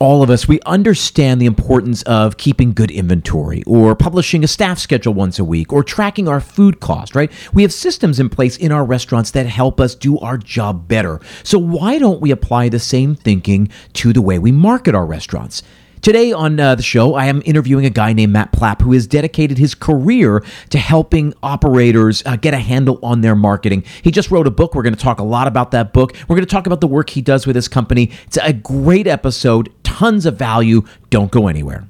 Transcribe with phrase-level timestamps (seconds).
[0.00, 4.78] all of us, we understand the importance of keeping good inventory or publishing a staff
[4.78, 7.30] schedule once a week or tracking our food cost, right?
[7.52, 11.20] We have systems in place in our restaurants that help us do our job better.
[11.44, 15.62] So why don't we apply the same thinking to the way we market our restaurants?
[16.02, 19.06] Today on uh, the show, I am interviewing a guy named Matt Plapp who has
[19.06, 23.84] dedicated his career to helping operators uh, get a handle on their marketing.
[24.00, 24.74] He just wrote a book.
[24.74, 26.14] We're going to talk a lot about that book.
[26.26, 28.12] We're going to talk about the work he does with his company.
[28.26, 30.82] It's a great episode, tons of value.
[31.10, 31.86] Don't go anywhere.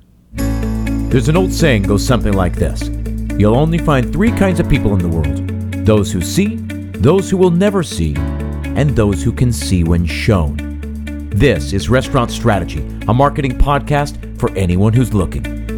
[1.11, 2.89] There's an old saying goes something like this
[3.39, 5.47] You'll only find three kinds of people in the world
[5.87, 6.57] those who see,
[7.07, 8.15] those who will never see,
[8.77, 10.57] and those who can see when shown.
[11.31, 15.70] This is Restaurant Strategy, a marketing podcast for anyone who's looking.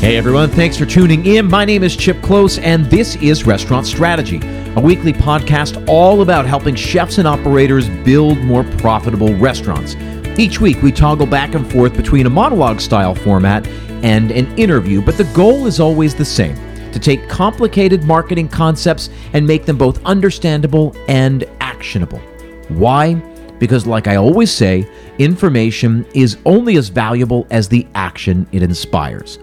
[0.00, 1.46] Hey everyone, thanks for tuning in.
[1.48, 4.40] My name is Chip Klose, and this is Restaurant Strategy
[4.78, 9.96] a weekly podcast all about helping chefs and operators build more profitable restaurants.
[10.38, 13.66] Each week, we toggle back and forth between a monologue style format
[14.04, 16.54] and an interview, but the goal is always the same
[16.92, 22.20] to take complicated marketing concepts and make them both understandable and actionable.
[22.68, 23.14] Why?
[23.58, 24.88] Because, like I always say,
[25.18, 29.40] information is only as valuable as the action it inspires.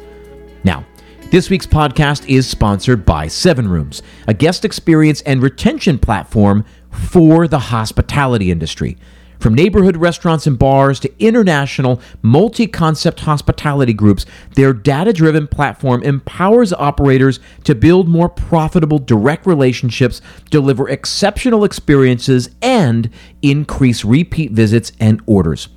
[0.65, 0.83] Now,
[1.29, 7.59] this week's podcast is sponsored by SevenRooms, a guest experience and retention platform for the
[7.59, 8.97] hospitality industry.
[9.39, 16.01] From neighborhood restaurants and bars to international multi concept hospitality groups, their data driven platform
[16.01, 20.19] empowers operators to build more profitable direct relationships,
[20.49, 23.11] deliver exceptional experiences, and
[23.43, 25.67] increase repeat visits and orders.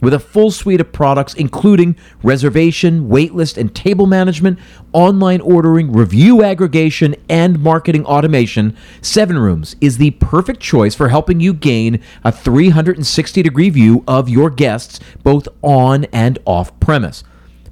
[0.00, 4.60] With a full suite of products, including reservation, waitlist, and table management,
[4.92, 11.52] online ordering, review aggregation, and marketing automation, SevenRooms is the perfect choice for helping you
[11.52, 17.24] gain a 360 degree view of your guests, both on and off premise.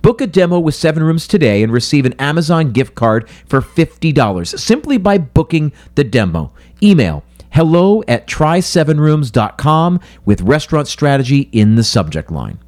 [0.03, 4.99] Book a demo with SevenRooms today and receive an Amazon gift card for $50 simply
[4.99, 6.53] by booking the demo.
[6.83, 12.59] Email hello at try7rooms.com with restaurant strategy in the subject line.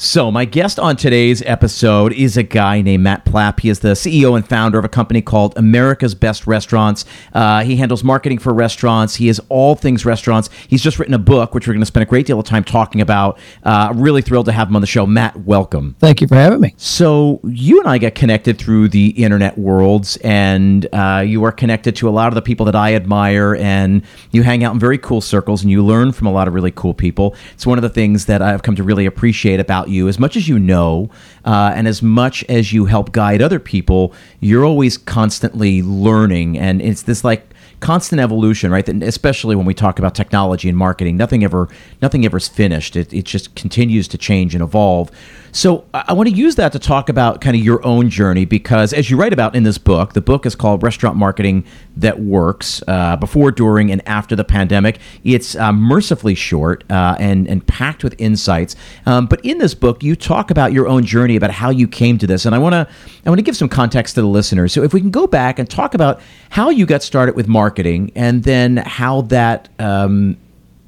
[0.00, 3.58] So, my guest on today's episode is a guy named Matt Plapp.
[3.58, 7.04] He is the CEO and founder of a company called America's Best Restaurants.
[7.34, 9.16] Uh, he handles marketing for restaurants.
[9.16, 10.50] He is all things restaurants.
[10.68, 12.62] He's just written a book, which we're going to spend a great deal of time
[12.62, 13.40] talking about.
[13.64, 15.04] Uh, really thrilled to have him on the show.
[15.04, 15.96] Matt, welcome.
[15.98, 16.74] Thank you for having me.
[16.76, 21.96] So, you and I got connected through the internet worlds, and uh, you are connected
[21.96, 24.98] to a lot of the people that I admire, and you hang out in very
[24.98, 27.34] cool circles, and you learn from a lot of really cool people.
[27.54, 30.36] It's one of the things that I've come to really appreciate about you, as much
[30.36, 31.10] as you know,
[31.44, 36.80] uh, and as much as you help guide other people, you're always constantly learning, and
[36.82, 37.48] it's this like
[37.80, 38.88] constant evolution, right?
[38.88, 41.68] especially when we talk about technology and marketing, nothing ever
[42.02, 42.96] nothing ever is finished.
[42.96, 45.10] It, it just continues to change and evolve.
[45.52, 48.92] So I want to use that to talk about kind of your own journey because,
[48.92, 51.64] as you write about in this book, the book is called Restaurant Marketing
[51.96, 54.98] That Works uh, Before, During, and After the Pandemic.
[55.24, 58.76] It's uh, mercifully short uh, and, and packed with insights.
[59.06, 62.18] Um, but in this book, you talk about your own journey, about how you came
[62.18, 62.44] to this.
[62.44, 62.86] And I want to
[63.24, 64.72] I want to give some context to the listeners.
[64.72, 66.20] So if we can go back and talk about
[66.50, 70.36] how you got started with marketing and then how that um,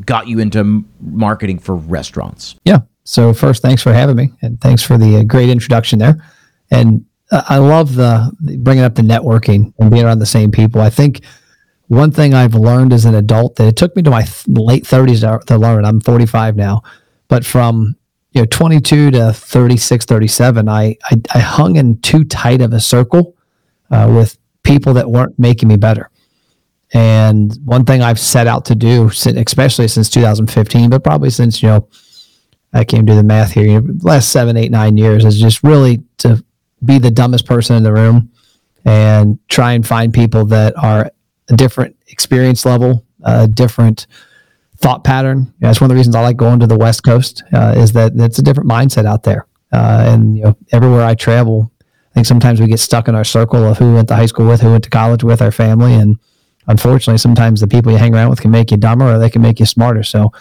[0.04, 2.56] got you into marketing for restaurants.
[2.64, 2.80] Yeah.
[3.10, 6.24] So first, thanks for having me, and thanks for the uh, great introduction there.
[6.70, 10.80] And I love the bringing up the networking and being around the same people.
[10.80, 11.24] I think
[11.88, 14.84] one thing I've learned as an adult that it took me to my th- late
[14.84, 15.84] 30s to, to learn.
[15.84, 16.82] I'm 45 now,
[17.26, 17.96] but from
[18.30, 22.80] you know 22 to 36, 37, I I, I hung in too tight of a
[22.80, 23.36] circle
[23.90, 26.10] uh, with people that weren't making me better.
[26.92, 31.70] And one thing I've set out to do, especially since 2015, but probably since you
[31.70, 31.88] know
[32.72, 33.64] I can't do the math here.
[33.64, 36.44] You know, last seven, eight, nine years is just really to
[36.84, 38.30] be the dumbest person in the room
[38.84, 41.10] and try and find people that are
[41.48, 44.06] a different experience level, a different
[44.78, 45.52] thought pattern.
[45.60, 48.12] That's one of the reasons I like going to the West Coast uh, is that
[48.14, 49.46] it's a different mindset out there.
[49.72, 53.24] Uh, and you know, everywhere I travel, I think sometimes we get stuck in our
[53.24, 55.94] circle of who went to high school with, who went to college with, our family,
[55.94, 56.18] and
[56.66, 59.42] unfortunately, sometimes the people you hang around with can make you dumber or they can
[59.42, 60.02] make you smarter.
[60.02, 60.32] So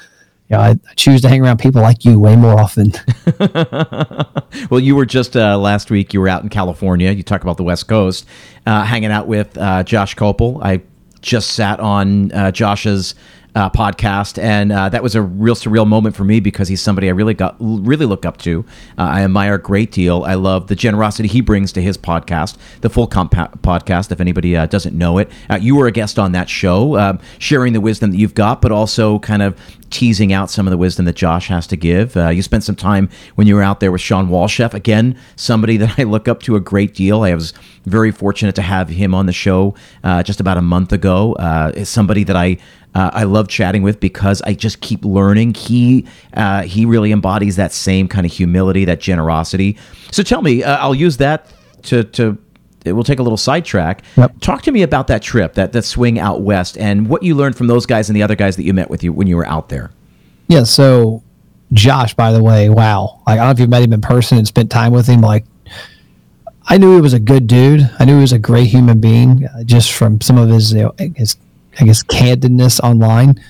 [0.50, 2.92] you know, I, I, choose to hang around people like you way more often.
[4.70, 6.14] well, you were just uh, last week.
[6.14, 7.12] You were out in California.
[7.12, 8.26] You talk about the West Coast,
[8.66, 10.64] uh, hanging out with uh, Josh Kopel.
[10.64, 10.82] I
[11.22, 13.14] just sat on uh, Josh's
[13.56, 17.08] uh, podcast, and uh, that was a real surreal moment for me because he's somebody
[17.08, 18.64] I really got really look up to.
[18.98, 20.24] Uh, I admire a great deal.
[20.24, 24.12] I love the generosity he brings to his podcast, the Full Comp podcast.
[24.12, 27.20] If anybody uh, doesn't know it, uh, you were a guest on that show, um,
[27.40, 29.60] sharing the wisdom that you've got, but also kind of
[29.90, 32.16] teasing out some of the wisdom that Josh has to give.
[32.16, 35.78] Uh, you spent some time when you were out there with Shawn Walchef, again, somebody
[35.78, 37.24] that I look up to a great deal.
[37.24, 37.54] I was
[37.86, 39.74] very fortunate to have him on the show
[40.24, 41.36] just about a month ago.
[41.84, 42.58] Somebody that I
[42.96, 45.54] uh, I love chatting with because I just keep learning.
[45.54, 49.78] He uh, he really embodies that same kind of humility, that generosity.
[50.12, 51.52] So tell me, uh, I'll use that
[51.84, 52.38] to to.
[52.86, 54.04] We'll take a little sidetrack.
[54.16, 54.40] Yep.
[54.40, 57.56] Talk to me about that trip, that that swing out west, and what you learned
[57.56, 59.46] from those guys and the other guys that you met with you when you were
[59.46, 59.92] out there.
[60.48, 60.64] Yeah.
[60.64, 61.22] So
[61.74, 63.22] Josh, by the way, wow.
[63.28, 65.22] Like I don't know if you've met him in person and spent time with him.
[65.22, 65.46] Like
[66.68, 67.90] I knew he was a good dude.
[68.00, 70.84] I knew he was a great human being, uh, just from some of his, you
[70.84, 71.36] know, his
[71.80, 73.42] I guess candidness online.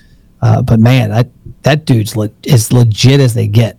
[0.42, 1.30] Uh, but man, that
[1.64, 3.78] that dude's le- as legit as they get.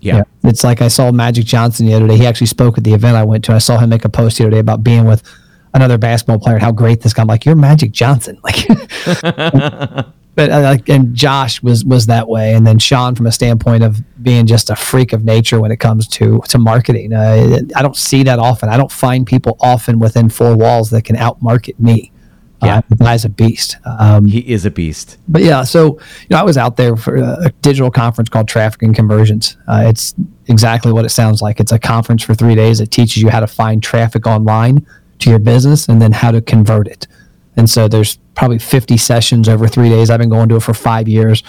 [0.00, 0.16] Yeah.
[0.16, 0.50] yeah.
[0.50, 2.18] It's like I saw Magic Johnson the other day.
[2.18, 3.52] He actually spoke at the event I went to.
[3.52, 5.22] I saw him make a post the other day about being with
[5.72, 7.22] another basketball player and how great this guy.
[7.22, 8.40] I'm like, you're Magic Johnson.
[8.44, 8.68] Like,
[10.34, 13.82] but uh, like, and Josh was was that way, and then Shawn from a standpoint
[13.82, 17.12] of being just a freak of nature when it comes to to marketing.
[17.12, 18.68] Uh, I don't see that often.
[18.68, 22.10] I don't find people often within four walls that can outmarket me.
[22.62, 23.76] Yeah, uh, the guy's a beast.
[23.84, 25.18] Um, he is a beast.
[25.28, 28.82] But yeah, so you know, I was out there for a, digital conference called Traffic
[28.82, 29.56] and Conversions.
[29.66, 30.14] Uh, it's
[30.46, 31.60] exactly what it sounds like.
[31.60, 32.80] It's a conference for three days.
[32.80, 34.86] It teaches you how to find traffic online
[35.20, 37.06] to your business and then how to convert it.
[37.56, 40.10] And so there's probably 50 sessions over three days.
[40.10, 41.42] I've been going to it for five years.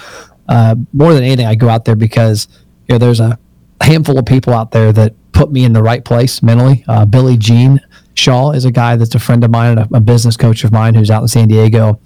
[0.48, 2.48] Uh, more than anything, I go out there because
[2.88, 3.40] you know there's a
[3.81, 6.84] handful of people out there that put me in the right place mentally.
[6.88, 7.80] Uh, Billy Gene
[8.15, 10.95] Shaw is a guy that's a friend of mine, a, a business coach of mine
[10.95, 12.00] who's out in San Diego.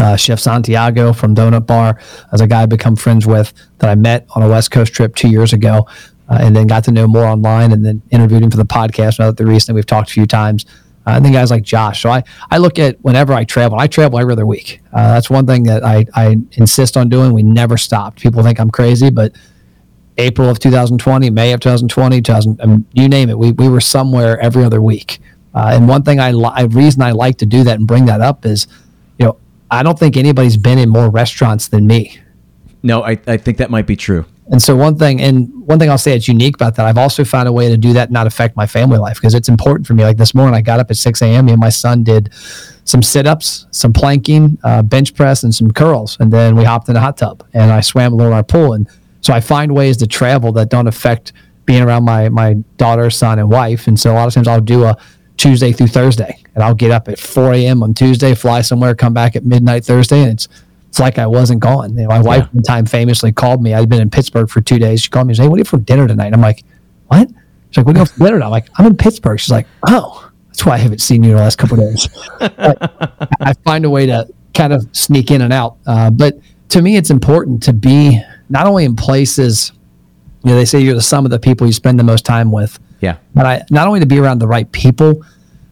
[0.00, 2.00] Uh, Chef Santiago from Donut Bar
[2.32, 5.14] as a guy I've become friends with that I met on a West Coast trip
[5.14, 5.86] two years ago,
[6.30, 9.18] uh, and then got to know more online, and then interviewed him for the podcast.
[9.18, 10.64] That the recently we've talked a few times,
[11.06, 12.00] uh, and then guys like Josh.
[12.00, 14.80] So I, I look at whenever I travel, I travel every other week.
[14.94, 17.34] Uh, that's one thing that I, I insist on doing.
[17.34, 18.22] We never stopped.
[18.22, 19.34] People think I'm crazy, but
[20.18, 23.38] April of 2020, May of 2020, 2000, um, you name it.
[23.38, 25.20] We, we were somewhere every other week.
[25.54, 28.20] Uh, and one thing I li- reason I like to do that and bring that
[28.20, 28.66] up is,
[29.18, 29.36] you know,
[29.70, 32.20] I don't think anybody's been in more restaurants than me.
[32.82, 34.24] No, I, I think that might be true.
[34.48, 37.24] And so one thing, and one thing I'll say it's unique about that, I've also
[37.24, 39.86] found a way to do that and not affect my family life because it's important
[39.86, 40.02] for me.
[40.02, 41.48] Like this morning, I got up at 6 a.m.
[41.48, 42.30] and my son did
[42.84, 46.96] some sit-ups, some planking, uh, bench press, and some curls, and then we hopped in
[46.96, 48.72] a hot tub and I swam a little in our pool.
[48.72, 48.88] And
[49.22, 51.32] so I find ways to travel that don't affect
[51.64, 53.86] being around my my daughter, son, and wife.
[53.86, 54.96] And so a lot of times I'll do a
[55.36, 57.82] Tuesday through Thursday, and I'll get up at 4 a.m.
[57.82, 60.48] on Tuesday, fly somewhere, come back at midnight Thursday, and it's
[60.88, 61.96] it's like I wasn't gone.
[61.96, 62.22] You know, my yeah.
[62.22, 63.72] wife one time famously called me.
[63.72, 65.00] I'd been in Pittsburgh for two days.
[65.00, 66.64] She called me and said, "Hey, what are you for dinner tonight?" And I'm like,
[67.06, 67.28] "What?"
[67.70, 68.44] She's like, "What are you for dinner?" Tonight?
[68.44, 71.36] I'm like, "I'm in Pittsburgh." She's like, "Oh, that's why I haven't seen you in
[71.36, 72.08] the last couple of days."
[73.40, 75.78] I find a way to kind of sneak in and out.
[75.86, 76.38] Uh, but
[76.70, 78.20] to me, it's important to be
[78.52, 79.72] not only in places,
[80.44, 82.52] you know, they say you're the sum of the people you spend the most time
[82.52, 82.78] with.
[83.00, 83.16] Yeah.
[83.34, 85.24] But I not only to be around the right people,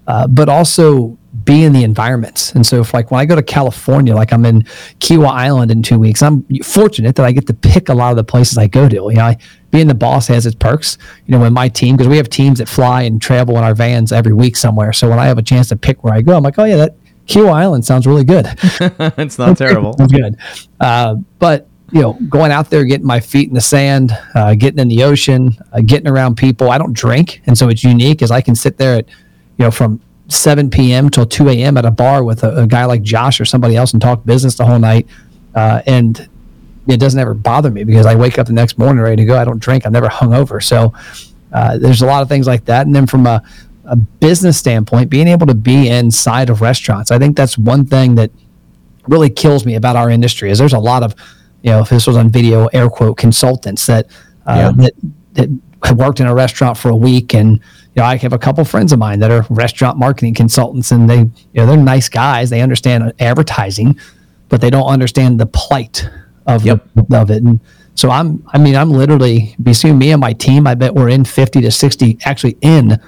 [0.07, 2.53] uh, but also be in the environments.
[2.55, 4.63] And so if like when I go to California, like I'm in
[4.99, 8.17] Kiawah Island in two weeks, I'm fortunate that I get to pick a lot of
[8.17, 8.97] the places I go to.
[8.97, 9.37] You know, I,
[9.71, 10.99] being the boss has its perks.
[11.27, 13.75] You know, when my team, because we have teams that fly and travel in our
[13.75, 14.93] vans every week somewhere.
[14.93, 16.77] So when I have a chance to pick where I go, I'm like, oh yeah,
[16.77, 16.97] that
[17.27, 18.47] Kiawah Island sounds really good.
[19.19, 19.95] it's not terrible.
[20.01, 20.37] It's good.
[20.81, 24.79] Uh, but you know, going out there, getting my feet in the sand, uh, getting
[24.79, 26.71] in the ocean, uh, getting around people.
[26.71, 29.09] I don't drink, and so it's unique as I can sit there at,
[29.59, 31.11] you know, from 7 p.m.
[31.11, 31.77] till 2 a.m.
[31.77, 34.55] at a bar with a, a guy like Josh or somebody else and talk business
[34.55, 35.09] the whole night,
[35.55, 36.29] uh, and
[36.87, 39.39] it doesn't ever bother me because I wake up the next morning ready to go.
[39.39, 39.85] I don't drink.
[39.85, 40.95] I'm never hungover, so
[41.53, 42.87] uh, there's a lot of things like that.
[42.87, 43.43] And then from a,
[43.85, 48.15] a business standpoint, being able to be inside of restaurants, I think that's one thing
[48.15, 48.31] that
[49.09, 50.51] really kills me about our industry.
[50.51, 51.17] Is there's a lot of
[51.63, 54.07] you know, if this was on video, air quote consultants that
[54.47, 54.85] uh, yeah.
[54.85, 54.93] that
[55.35, 57.61] that worked in a restaurant for a week, and you
[57.97, 61.19] know, I have a couple friends of mine that are restaurant marketing consultants, and they,
[61.19, 62.51] you know, they're nice guys.
[62.51, 63.99] They understand advertising,
[64.49, 66.09] but they don't understand the plight
[66.47, 66.87] of yep.
[66.95, 67.43] the, of it.
[67.43, 67.61] And
[67.95, 70.67] so I'm, I mean, I'm literally between me and my team.
[70.67, 73.01] I bet we're in fifty to sixty, actually in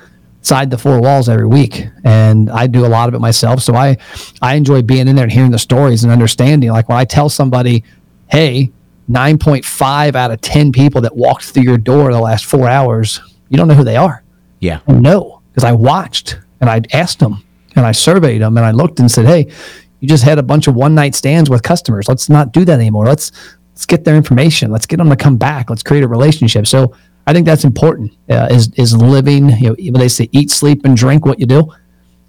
[0.43, 3.77] inside the four walls every week and i do a lot of it myself so
[3.77, 3.97] i
[4.43, 7.29] i enjoy being in there and hearing the stories and understanding like when i tell
[7.29, 7.85] somebody
[8.33, 8.73] hey,
[9.11, 13.21] 9.5 out of 10 people that walked through your door the last four hours,
[13.51, 14.25] you don't know who they are.
[14.59, 14.81] Yeah.
[14.89, 17.45] No, because I watched and I asked them
[17.77, 19.53] and I surveyed them and I looked and said, hey,
[20.01, 22.09] You just had a bunch of one night stands with customers.
[22.09, 23.05] Let's not do that anymore.
[23.05, 23.33] Let's
[23.73, 24.73] let's get their information.
[24.73, 25.69] Let's get them to come back.
[25.71, 26.67] Let's create a relationship.
[26.67, 26.97] So
[27.27, 28.13] I think that's important.
[28.29, 29.51] Uh, is is living.
[29.51, 31.71] You know, they say eat, sleep, and drink what you do,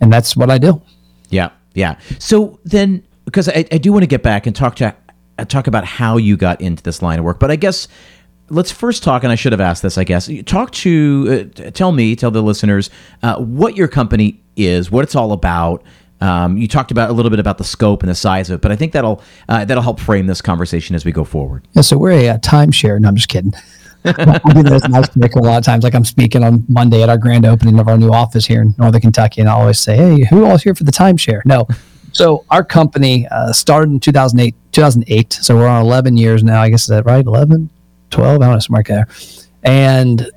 [0.01, 0.81] and that's what I do.
[1.29, 1.98] Yeah, yeah.
[2.19, 4.95] So then, because I, I do want to get back and talk to
[5.47, 7.87] talk about how you got into this line of work, but I guess
[8.49, 9.23] let's first talk.
[9.23, 9.97] And I should have asked this.
[9.97, 12.89] I guess talk to uh, tell me, tell the listeners
[13.21, 15.83] uh, what your company is, what it's all about.
[16.21, 18.61] Um, you talked about a little bit about the scope and the size of it,
[18.61, 21.67] but I think that'll uh, that'll help frame this conversation as we go forward.
[21.73, 22.99] Yeah, so we're a, a timeshare.
[22.99, 23.53] No, I'm just kidding.
[24.05, 24.89] I do this a
[25.39, 25.83] lot of times.
[25.83, 28.75] Like I'm speaking on Monday at our grand opening of our new office here in
[28.77, 31.67] Northern Kentucky, and I always say, "Hey, who all is here for the timeshare?" No.
[32.11, 34.55] So our company uh, started in 2008.
[34.74, 35.34] 2008.
[35.34, 36.62] So we're on 11 years now.
[36.62, 37.25] I guess is that right?
[37.25, 37.70] 11,
[38.10, 38.42] 12.
[38.42, 39.08] I don't know, somewhere there.
[39.63, 40.30] And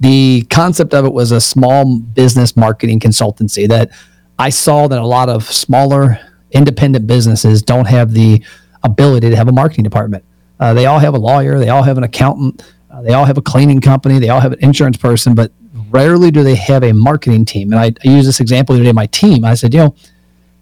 [0.00, 3.90] the concept of it was a small business marketing consultancy that
[4.38, 6.18] I saw that a lot of smaller
[6.52, 8.42] independent businesses don't have the
[8.82, 10.24] ability to have a marketing department.
[10.58, 13.38] Uh, they all have a lawyer, they all have an accountant, uh, they all have
[13.38, 15.52] a cleaning company, they all have an insurance person, but
[15.90, 17.72] rarely do they have a marketing team.
[17.72, 19.44] And I, I use this example today, my team.
[19.44, 19.94] I said, you know,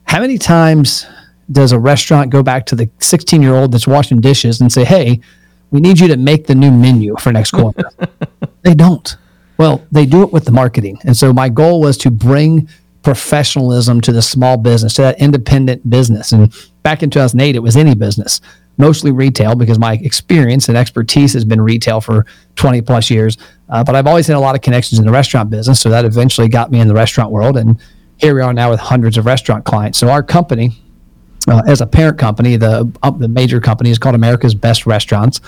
[0.05, 1.07] how many times
[1.51, 4.85] does a restaurant go back to the 16 year old that's washing dishes and say,
[4.85, 5.21] hey,
[5.71, 7.91] we need you to make the new menu for next quarter?
[8.63, 9.17] they don't.
[9.59, 10.99] Well, they do it with the marketing.
[11.05, 12.69] And so my goal was to bring
[13.03, 16.33] professionalism to the small business, to that independent business.
[16.33, 16.53] And
[16.83, 18.41] back in 2008, it was any business,
[18.77, 22.27] mostly retail, because my experience and expertise has been retail for
[22.57, 23.37] 20 plus years.
[23.69, 25.81] Uh, but I've always had a lot of connections in the restaurant business.
[25.81, 27.57] So that eventually got me in the restaurant world.
[27.57, 27.81] And
[28.19, 29.99] here we are now with hundreds of restaurant clients.
[29.99, 30.81] So our company,
[31.49, 35.41] uh, as a parent company, the, uh, the major company is called America's Best Restaurants.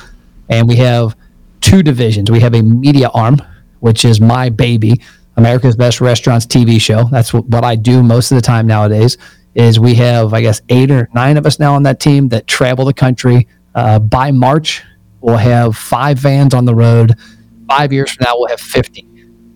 [0.48, 1.16] And we have
[1.60, 2.30] two divisions.
[2.30, 3.38] We have a media arm,
[3.80, 5.00] which is my baby
[5.36, 7.04] America's Best Restaurants TV show.
[7.10, 9.16] That's what, what I do most of the time nowadays.
[9.54, 12.46] Is we have I guess eight or nine of us now on that team that
[12.46, 13.48] travel the country.
[13.74, 14.82] Uh, by March,
[15.20, 17.14] we'll have five vans on the road.
[17.68, 19.02] Five years from now, we'll have fifty.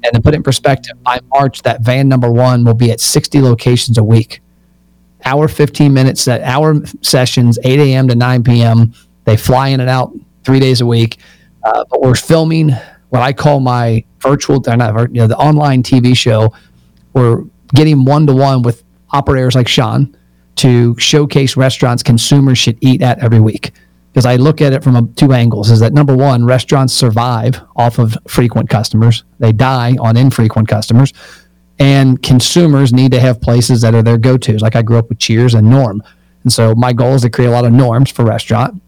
[0.02, 3.00] And to put it in perspective, by March, that van number one will be at
[3.00, 4.40] sixty locations a week.
[5.24, 8.08] Hour fifteen minutes, that hour sessions, eight a.m.
[8.08, 8.92] to nine p.m.
[9.24, 10.12] They fly in and out
[10.44, 11.18] three days a week.
[11.62, 12.70] Uh, but we're filming
[13.08, 16.52] what I call my virtual, not, you know, the online TV show.
[17.14, 20.16] We're getting one to one with operators like Shawn
[20.56, 23.72] to showcase restaurants consumers should eat at every week.
[24.12, 27.60] Because I look at it from a, two angles: is that number one, restaurants survive
[27.74, 31.12] off of frequent customers; they die on infrequent customers,
[31.78, 34.62] and consumers need to have places that are their go-to's.
[34.62, 36.02] Like I grew up with Cheers and Norm,
[36.42, 38.80] and so my goal is to create a lot of norms for restaurant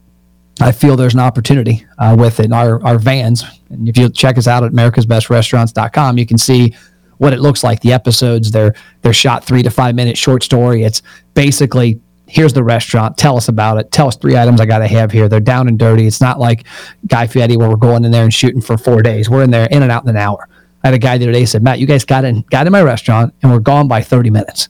[0.60, 2.52] I feel there's an opportunity uh, with it.
[2.52, 6.74] Our, our vans, and if you check us out at americasbestrestaurants.com, you can see
[7.18, 7.80] what it looks like.
[7.80, 10.82] The episodes, they're, they're shot three to five minute short story.
[10.84, 11.02] It's
[11.34, 13.18] basically, here's the restaurant.
[13.18, 13.92] Tell us about it.
[13.92, 15.28] Tell us three items I got to have here.
[15.28, 16.06] They're down and dirty.
[16.06, 16.64] It's not like
[17.06, 19.28] Guy Fieri where we're going in there and shooting for four days.
[19.28, 20.48] We're in there in and out in an hour.
[20.86, 22.72] I had a guy the other day said, Matt, you guys got in, got in
[22.72, 24.68] my restaurant and we're gone by 30 minutes.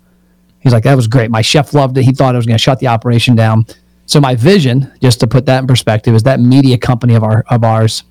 [0.61, 1.31] He's like, that was great.
[1.31, 2.05] My chef loved it.
[2.05, 3.67] He thought I was going to shut the operation down
[4.07, 7.45] so my vision, just to put that in perspective, is that media company of our
[7.51, 8.05] of ours,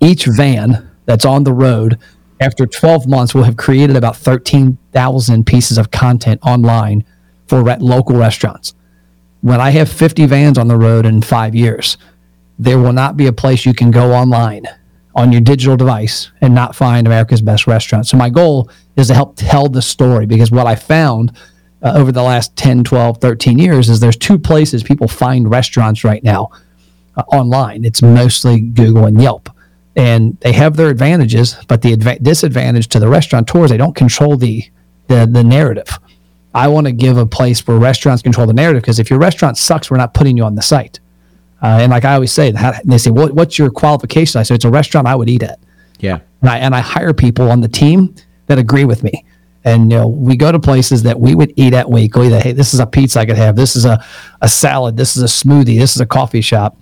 [0.00, 1.98] each van that's on the road
[2.40, 7.04] after 12 months will have created about 13,000 pieces of content online
[7.46, 8.74] for re- local restaurants.
[9.40, 11.96] When I have 50 vans on the road in 5 years,
[12.58, 14.66] there will not be a place you can go online
[15.14, 18.06] on your digital device and not find America's best restaurant.
[18.06, 21.36] So my goal is to help tell the story because what I found
[21.82, 26.02] uh, over the last 10, 12, 13 years is there's two places people find restaurants
[26.02, 26.50] right now
[27.16, 27.84] uh, online.
[27.84, 29.50] It's mostly Google and Yelp.
[29.96, 34.36] And they have their advantages, but the adva- disadvantage to the restaurateurs, they don't control
[34.36, 34.64] the,
[35.06, 35.98] the, the narrative.
[36.54, 39.56] I want to give a place where restaurants control the narrative because if your restaurant
[39.58, 40.98] sucks, we're not putting you on the site.
[41.64, 42.52] Uh, and like I always say,
[42.84, 45.58] they say, what, "What's your qualification?" I say, "It's a restaurant I would eat at."
[45.98, 48.14] Yeah, and I, and I hire people on the team
[48.48, 49.24] that agree with me.
[49.64, 52.28] And you know, we go to places that we would eat at weekly.
[52.28, 53.56] That hey, this is a pizza I could have.
[53.56, 54.04] This is a,
[54.42, 54.98] a salad.
[54.98, 55.78] This is a smoothie.
[55.78, 56.76] This is a coffee shop.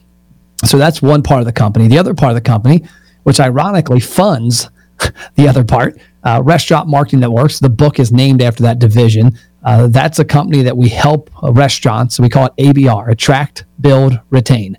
[0.65, 1.87] So that's one part of the company.
[1.87, 2.83] The other part of the company,
[3.23, 4.69] which ironically funds
[5.37, 7.61] the other part, uh, Restaurant Marketing Networks.
[7.61, 9.39] The book is named after that division.
[9.65, 12.19] Uh, that's a company that we help restaurants.
[12.19, 14.77] We call it ABR: Attract, Build, Retain.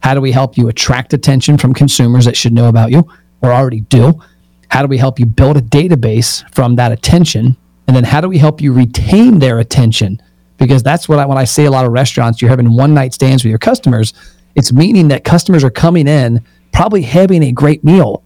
[0.00, 3.08] How do we help you attract attention from consumers that should know about you
[3.42, 4.20] or already do?
[4.68, 7.56] How do we help you build a database from that attention?
[7.86, 10.20] And then how do we help you retain their attention?
[10.58, 13.14] Because that's what I, when I say a lot of restaurants, you're having one night
[13.14, 14.12] stands with your customers.
[14.54, 18.22] It's meaning that customers are coming in, probably having a great meal,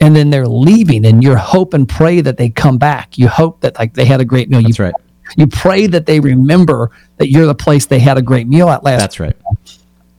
[0.00, 3.16] and then they're leaving, and you hope and pray that they come back.
[3.16, 4.60] You hope that like they had a great meal.
[4.60, 4.94] That's you right.
[5.36, 8.84] You pray that they remember that you're the place they had a great meal at
[8.84, 9.00] last.
[9.00, 9.36] That's right.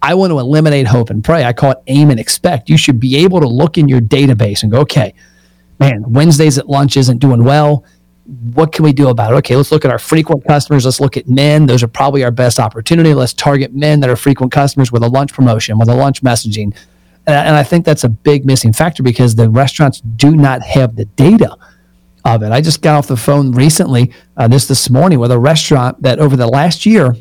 [0.01, 1.45] I want to eliminate hope and pray.
[1.45, 2.69] I call it aim and expect.
[2.69, 5.13] You should be able to look in your database and go, okay,
[5.79, 7.85] man, Wednesdays at lunch isn't doing well.
[8.53, 9.35] What can we do about it?
[9.37, 10.85] Okay, let's look at our frequent customers.
[10.85, 11.65] Let's look at men.
[11.65, 13.13] Those are probably our best opportunity.
[13.13, 16.75] Let's target men that are frequent customers with a lunch promotion, with a lunch messaging.
[17.25, 21.05] And I think that's a big missing factor because the restaurants do not have the
[21.05, 21.55] data
[22.25, 22.51] of it.
[22.51, 26.19] I just got off the phone recently, uh, this this morning, with a restaurant that
[26.19, 27.15] over the last year,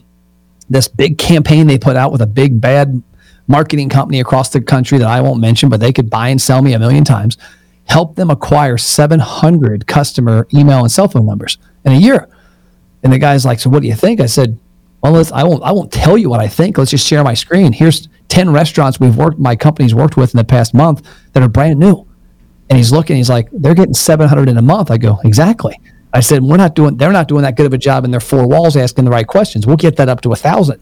[0.71, 3.03] this big campaign they put out with a big bad
[3.49, 6.63] marketing company across the country that I won't mention, but they could buy and sell
[6.63, 7.37] me a million times
[7.87, 12.29] helped them acquire 700 customer email and cell phone numbers in a year.
[13.03, 14.59] And the guy's like, "So what do you think?" I said,
[15.03, 16.79] "Well, let's, I won't I won't tell you what I think.
[16.79, 17.73] Let's just share my screen.
[17.73, 21.49] Here's 10 restaurants we've worked my company's worked with in the past month that are
[21.49, 22.07] brand new."
[22.73, 25.79] And he's looking, he's like, "They're getting 700 in a month." I go, "Exactly."
[26.15, 28.19] I said, "We're not doing they're not doing that good of a job in their
[28.19, 29.67] four walls asking the right questions.
[29.67, 30.81] We'll get that up to a 1000."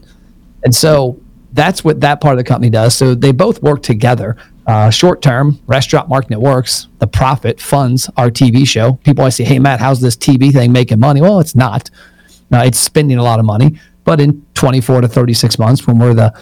[0.63, 1.19] And so
[1.51, 2.95] that's what that part of the company does.
[2.95, 4.37] So they both work together.
[4.67, 6.87] Uh, short term, restaurant marketing it works.
[6.99, 8.93] The profit funds our TV show.
[9.03, 11.89] People always say, "Hey Matt, how's this TV thing making money?" Well, it's not.
[12.53, 16.13] Uh, it's spending a lot of money, but in 24 to 36 months, when we're
[16.13, 16.33] the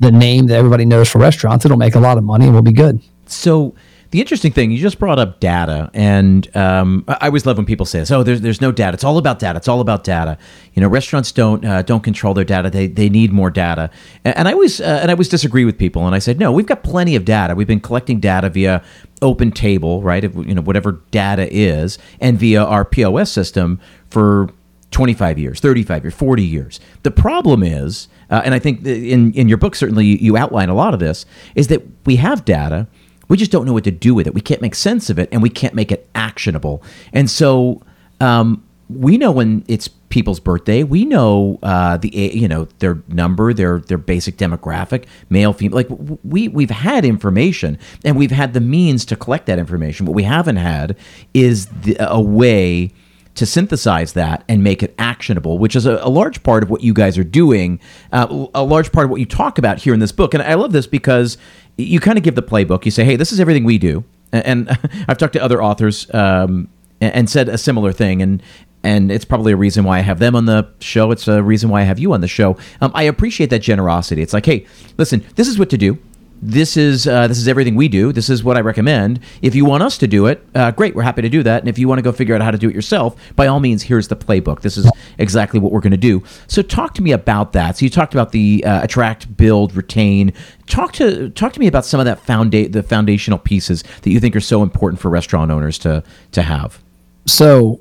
[0.00, 2.62] the name that everybody knows for restaurants, it'll make a lot of money and we'll
[2.62, 3.00] be good.
[3.24, 3.74] So
[4.10, 7.84] the interesting thing, you just brought up data, and um, I always love when people
[7.84, 8.10] say this.
[8.10, 8.94] Oh, there's there's no data.
[8.94, 9.58] It's all about data.
[9.58, 10.38] It's all about data.
[10.72, 12.70] You know, restaurants don't uh, don't control their data.
[12.70, 13.90] They they need more data.
[14.24, 16.06] And, and I always uh, and I always disagree with people.
[16.06, 17.54] And I said, no, we've got plenty of data.
[17.54, 18.82] We've been collecting data via
[19.20, 20.22] Open Table, right?
[20.22, 24.48] You know, whatever data is, and via our POS system for
[24.90, 26.80] 25 years, 35 years, 40 years.
[27.02, 30.74] The problem is, uh, and I think in in your book certainly you outline a
[30.74, 32.86] lot of this, is that we have data
[33.28, 34.34] we just don't know what to do with it.
[34.34, 36.82] We can't make sense of it, and we can't make it actionable.
[37.12, 37.82] And so
[38.20, 40.82] um, we know when it's people's birthday.
[40.82, 45.76] We know uh, the you know their number, their their basic demographic, male, female.
[45.76, 45.88] Like
[46.24, 50.06] we we've had information, and we've had the means to collect that information.
[50.06, 50.96] What we haven't had
[51.34, 52.92] is the, a way
[53.34, 56.82] to synthesize that and make it actionable, which is a, a large part of what
[56.82, 57.78] you guys are doing,
[58.10, 60.34] uh, a large part of what you talk about here in this book.
[60.34, 61.38] And I love this because
[61.78, 62.84] you kind of give the playbook.
[62.84, 64.04] You say, hey, this is everything we do.
[64.32, 64.68] And
[65.08, 66.68] I've talked to other authors um,
[67.00, 68.20] and said a similar thing.
[68.20, 68.42] And
[68.84, 71.10] and it's probably a reason why I have them on the show.
[71.10, 72.56] It's a reason why I have you on the show.
[72.80, 74.22] Um, I appreciate that generosity.
[74.22, 74.66] It's like, hey,
[74.98, 75.98] listen, this is what to do
[76.40, 78.12] this is uh, this is everything we do.
[78.12, 79.20] This is what I recommend.
[79.42, 81.60] If you want us to do it, uh, great, we're happy to do that.
[81.60, 83.60] And if you want to go figure out how to do it yourself, by all
[83.60, 84.60] means, here's the playbook.
[84.60, 86.22] This is exactly what we're going to do.
[86.46, 87.76] So talk to me about that.
[87.76, 90.32] So you talked about the uh, attract, build, retain.
[90.66, 94.20] Talk to talk to me about some of that founda- the foundational pieces that you
[94.20, 96.78] think are so important for restaurant owners to to have.
[97.26, 97.80] So,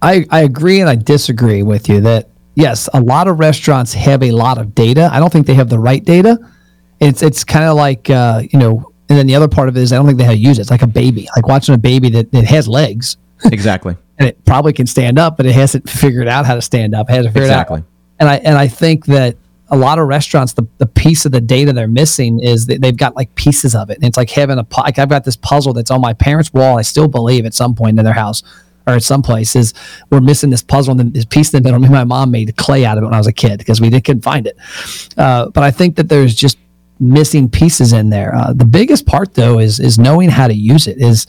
[0.00, 4.22] I I agree and I disagree with you that yes, a lot of restaurants have
[4.22, 5.10] a lot of data.
[5.12, 6.38] I don't think they have the right data
[7.02, 9.80] it's it's kind of like uh, you know, and then the other part of it
[9.80, 10.62] is I don't think they how to use it.
[10.62, 13.16] It's like a baby, like watching a baby that, that has legs.
[13.50, 13.96] Exactly.
[14.20, 17.10] and it probably can stand up, but it hasn't figured out how to stand up.
[17.10, 17.78] It hasn't figured exactly.
[17.80, 17.84] out.
[18.20, 19.36] And I and I think that
[19.68, 22.96] a lot of restaurants, the, the piece of the data they're missing is that they've
[22.96, 23.96] got like pieces of it.
[23.96, 26.78] And it's like having a, like I've got this puzzle that's on my parents' wall.
[26.78, 28.44] I still believe at some point in their house
[28.86, 29.74] or at some places
[30.10, 31.80] we're missing this puzzle and then this piece in the middle.
[31.80, 33.90] Me my mom made clay out of it when I was a kid because we
[33.90, 34.56] couldn't find it.
[35.16, 36.58] Uh, but I think that there's just
[37.00, 38.34] missing pieces in there.
[38.34, 40.98] Uh, the biggest part though is is knowing how to use it.
[40.98, 41.26] Is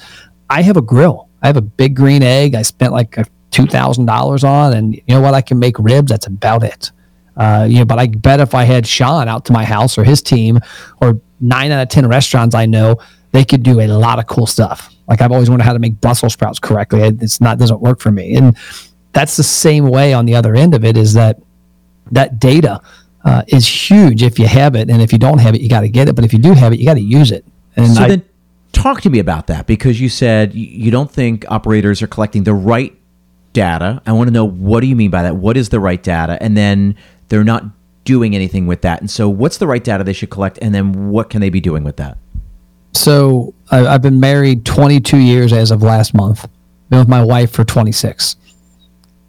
[0.49, 1.29] I have a grill.
[1.41, 2.55] I have a big green egg.
[2.55, 3.17] I spent like
[3.51, 5.33] two thousand dollars on, and you know what?
[5.33, 6.09] I can make ribs.
[6.09, 6.91] That's about it.
[7.35, 10.03] Uh, you know, but I bet if I had Shawn out to my house or
[10.03, 10.59] his team
[11.01, 12.97] or nine out of ten restaurants I know,
[13.31, 14.93] they could do a lot of cool stuff.
[15.07, 17.01] Like I've always wondered how to make Brussels sprouts correctly.
[17.01, 18.55] It's not doesn't work for me, and
[19.13, 20.97] that's the same way on the other end of it.
[20.97, 21.39] Is that
[22.11, 22.81] that data
[23.23, 25.81] uh, is huge if you have it, and if you don't have it, you got
[25.81, 26.15] to get it.
[26.15, 27.45] But if you do have it, you got to use it.
[27.75, 28.25] And so I, then,
[28.73, 32.53] talk to me about that because you said you don't think operators are collecting the
[32.53, 32.93] right
[33.53, 34.01] data.
[34.05, 35.37] I want to know what do you mean by that?
[35.37, 36.37] What is the right data?
[36.41, 36.95] And then
[37.29, 37.63] they're not
[38.03, 38.99] doing anything with that.
[38.99, 40.59] And so, what's the right data they should collect?
[40.61, 42.17] And then, what can they be doing with that?
[42.93, 46.47] So, I, I've been married 22 years as of last month.
[46.89, 48.35] Been with my wife for 26.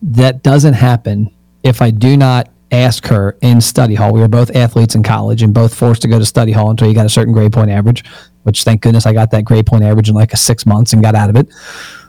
[0.02, 4.12] That doesn't happen if I do not ask her in study hall.
[4.12, 6.88] We were both athletes in college and both forced to go to study hall until
[6.88, 8.04] you got a certain grade point average,
[8.42, 11.02] which thank goodness I got that grade point average in like a six months and
[11.02, 11.48] got out of it.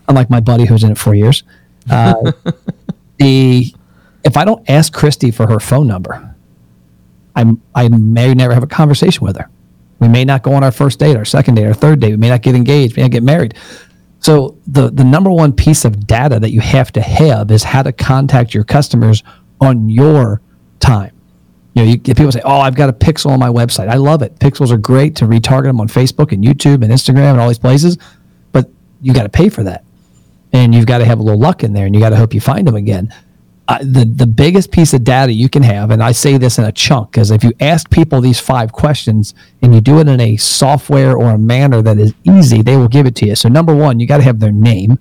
[0.08, 1.44] Unlike my buddy who was in it four years.
[1.90, 2.32] Uh,
[3.18, 3.74] the
[4.24, 6.36] if I don't ask Christy for her phone number,
[7.36, 9.50] I'm I may never have a conversation with her.
[10.00, 12.12] We may not go on our first date, our second date, our third date.
[12.12, 13.56] We may not get engaged, We may not get married.
[14.20, 17.84] So the the number one piece of data that you have to have is how
[17.84, 19.24] to contact your customers
[19.62, 20.42] on your
[20.80, 21.12] time.
[21.74, 23.90] You know, you, people say, "Oh, I've got a pixel on my website.
[23.90, 24.40] I love it.
[24.40, 27.60] Pixels are great to retarget them on Facebook and YouTube and Instagram and all these
[27.60, 27.98] places,
[28.54, 28.70] but
[29.02, 29.84] you got to pay for that,
[30.54, 32.34] and you've got to have a little luck in there, and you got to hope
[32.34, 33.14] you find them again."
[33.68, 36.66] Uh, the the biggest piece of data you can have, and I say this in
[36.66, 39.34] a chunk, because if you ask people these five questions
[39.64, 42.88] and you do it in a software or a manner that is easy, they will
[42.88, 43.36] give it to you.
[43.36, 45.00] So number one, you got to have their name.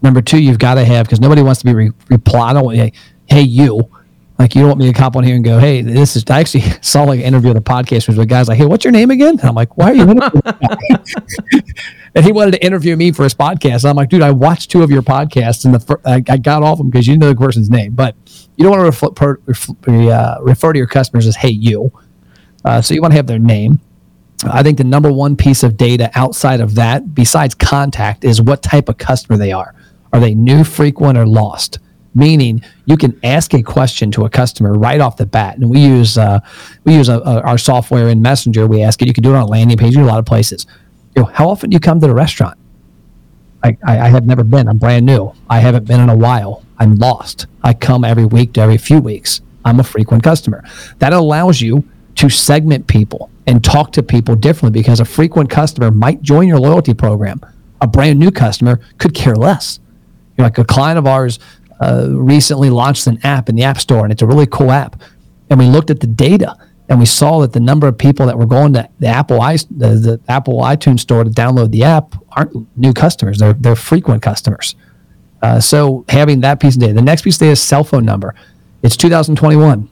[0.00, 2.92] Number two, you've got to have because nobody wants to be re- replied.
[3.26, 3.90] Hey, you
[4.42, 6.24] like you don't want me to cop on here and go, hey, this is.
[6.28, 8.84] I actually saw like an interview on the podcast with a guys like, hey, what's
[8.84, 9.38] your name again?
[9.38, 10.08] And I'm like, why are you?
[12.14, 13.88] and he wanted to interview me for his podcast.
[13.88, 16.64] I'm like, dude, I watched two of your podcasts and the fir- I, I, got
[16.64, 18.16] off them because you know the person's name, but
[18.56, 21.92] you don't want to refer, refer, uh, refer to your customers as hey you.
[22.64, 23.80] Uh, so you want to have their name.
[24.44, 28.60] I think the number one piece of data outside of that, besides contact, is what
[28.60, 29.72] type of customer they are.
[30.12, 31.78] Are they new, frequent, or lost?
[32.14, 35.56] Meaning you can ask a question to a customer right off the bat.
[35.56, 36.40] And we use uh,
[36.84, 38.66] we use a, a, our software in messenger.
[38.66, 39.08] We ask it.
[39.08, 39.96] You can do it on a landing page.
[39.96, 40.66] In a lot of places.
[41.14, 42.58] You know how often do you come to the restaurant?
[43.62, 44.68] I, I, I have never been.
[44.68, 45.32] I'm brand new.
[45.48, 46.64] I haven't been in a while.
[46.78, 47.46] I'm lost.
[47.62, 49.40] I come every week to every few weeks.
[49.64, 50.64] I'm a frequent customer.
[50.98, 51.84] That allows you
[52.16, 56.58] to segment people and talk to people differently because a frequent customer might join your
[56.58, 57.40] loyalty program.
[57.80, 59.80] A brand new customer could care less.
[60.36, 61.38] You're like a client of ours
[61.82, 65.00] uh, recently launched an app in the App Store, and it's a really cool app.
[65.50, 66.56] And we looked at the data,
[66.88, 69.56] and we saw that the number of people that were going to the Apple i
[69.56, 74.22] the, the Apple iTunes Store to download the app aren't new customers; they're they're frequent
[74.22, 74.76] customers.
[75.42, 76.92] Uh, so having that piece of data.
[76.92, 78.34] The next piece of data is cell phone number.
[78.84, 79.88] It's 2021.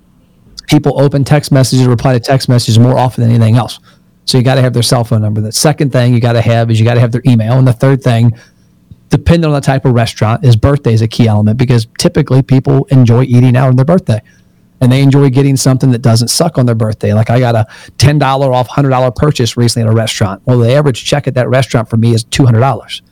[0.69, 3.81] People open text messages, reply to text messages more often than anything else.
[4.27, 5.41] So you got to have their cell phone number.
[5.41, 7.67] The second thing you got to have is you got to have their email, and
[7.67, 8.39] the third thing
[9.11, 12.87] depending on the type of restaurant, is birthday is a key element because typically people
[12.87, 14.21] enjoy eating out on their birthday
[14.81, 17.13] and they enjoy getting something that doesn't suck on their birthday.
[17.13, 17.67] Like I got a
[17.99, 20.43] $10 off $100 purchase recently at a restaurant.
[20.47, 23.03] Well, the average check at that restaurant for me is $200.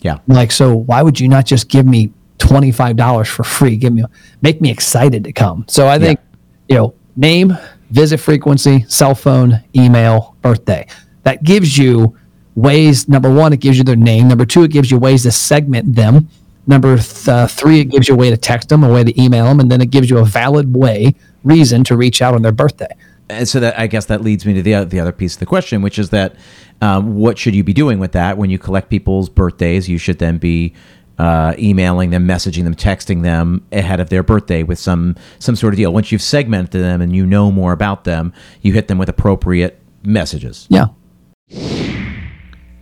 [0.00, 0.18] Yeah.
[0.26, 3.76] Like, so why would you not just give me $25 for free?
[3.76, 4.04] Give me,
[4.40, 5.64] make me excited to come.
[5.68, 6.20] So I think,
[6.68, 6.74] yeah.
[6.74, 7.58] you know, name,
[7.90, 10.86] visit frequency, cell phone, email, birthday.
[11.24, 12.16] That gives you
[12.58, 15.30] ways number one it gives you their name number two it gives you ways to
[15.30, 16.28] segment them
[16.66, 19.20] number th- uh, three it gives you a way to text them a way to
[19.20, 22.42] email them and then it gives you a valid way reason to reach out on
[22.42, 22.92] their birthday
[23.28, 25.46] and so that i guess that leads me to the, the other piece of the
[25.46, 26.34] question which is that
[26.80, 30.18] um, what should you be doing with that when you collect people's birthdays you should
[30.18, 30.74] then be
[31.18, 35.74] uh, emailing them, messaging them, texting them ahead of their birthday with some some sort
[35.74, 35.92] of deal.
[35.92, 39.80] Once you've segmented them and you know more about them, you hit them with appropriate
[40.04, 40.68] messages.
[40.70, 40.86] Yeah.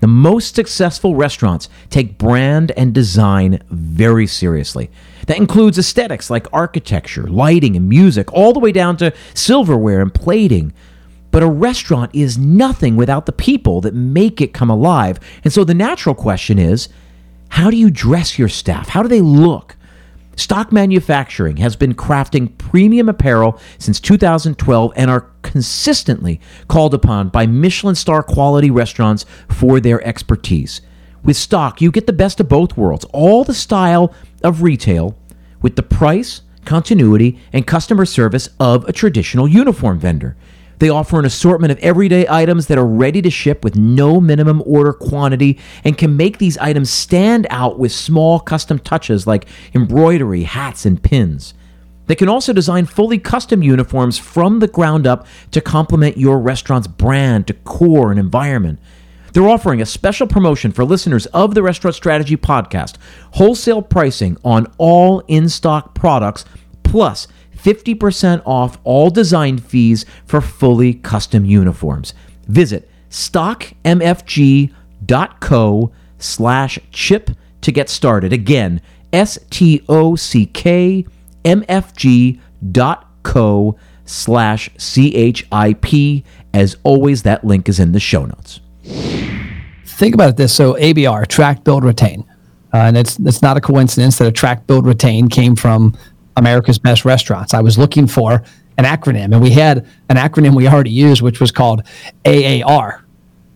[0.00, 4.90] The most successful restaurants take brand and design very seriously.
[5.26, 10.12] That includes aesthetics like architecture, lighting, and music, all the way down to silverware and
[10.12, 10.72] plating.
[11.30, 15.18] But a restaurant is nothing without the people that make it come alive.
[15.44, 16.88] And so the natural question is
[17.48, 18.88] how do you dress your staff?
[18.88, 19.75] How do they look?
[20.36, 27.46] Stock Manufacturing has been crafting premium apparel since 2012 and are consistently called upon by
[27.46, 30.82] Michelin star quality restaurants for their expertise.
[31.24, 35.16] With Stock, you get the best of both worlds all the style of retail
[35.62, 40.36] with the price, continuity, and customer service of a traditional uniform vendor.
[40.78, 44.62] They offer an assortment of everyday items that are ready to ship with no minimum
[44.66, 50.42] order quantity and can make these items stand out with small custom touches like embroidery,
[50.42, 51.54] hats, and pins.
[52.06, 56.86] They can also design fully custom uniforms from the ground up to complement your restaurant's
[56.86, 58.78] brand, decor, and environment.
[59.32, 62.96] They're offering a special promotion for listeners of the Restaurant Strategy podcast
[63.32, 66.44] wholesale pricing on all in stock products,
[66.84, 67.26] plus
[67.66, 72.14] 50% off all design fees for fully custom uniforms.
[72.46, 74.72] Visit stockmfg.co
[76.18, 77.30] slash chip
[77.62, 78.32] to get started.
[78.32, 78.80] Again,
[79.12, 80.18] S-T-O-C-K-M-F-G.co
[84.04, 86.24] slash C-H-I-P.
[86.54, 88.60] As always, that link is in the show notes.
[89.84, 90.54] Think about this.
[90.54, 92.24] So ABR, attract, build, retain.
[92.72, 95.96] Uh, and it's, it's not a coincidence that attract, build, retain came from
[96.36, 97.54] America's Best Restaurants.
[97.54, 98.42] I was looking for
[98.78, 101.82] an acronym, and we had an acronym we already used, which was called
[102.24, 103.04] AAR.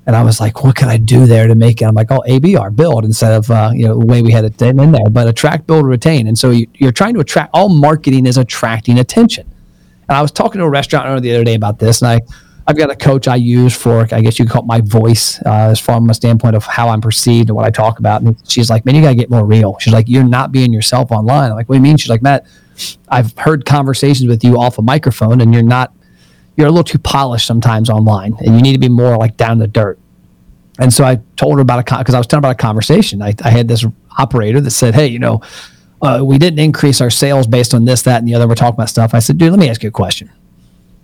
[0.07, 1.85] And I was like, what can I do there to make it?
[1.85, 4.61] I'm like, oh, ABR, build instead of uh, you know the way we had it
[4.61, 6.27] in there, but attract, build, retain.
[6.27, 7.51] And so you, you're trying to attract.
[7.53, 9.47] All marketing is attracting attention.
[10.09, 12.21] And I was talking to a restaurant owner the other day about this, and I
[12.71, 15.41] I've got a coach I use for, I guess you could call it my voice,
[15.45, 18.23] uh, as far from a standpoint of how I'm perceived and what I talk about.
[18.23, 19.77] And she's like, man, you got to get more real.
[19.81, 21.51] She's like, you're not being yourself online.
[21.51, 21.97] I'm like, what do you mean?
[21.97, 22.47] She's like, Matt,
[23.09, 25.93] I've heard conversations with you off a microphone and you're not,
[26.57, 29.59] you're a little too polished sometimes online and you need to be more like down
[29.59, 29.99] the dirt.
[30.79, 33.21] And so I told her about a, because I was telling about a conversation.
[33.23, 33.85] I, I had this
[34.19, 35.43] operator that said, hey, you know,
[36.03, 38.49] uh, we didn't increase our sales based on this, that, and the other.
[38.49, 39.13] We're talking about stuff.
[39.13, 40.31] I said, dude, let me ask you a question.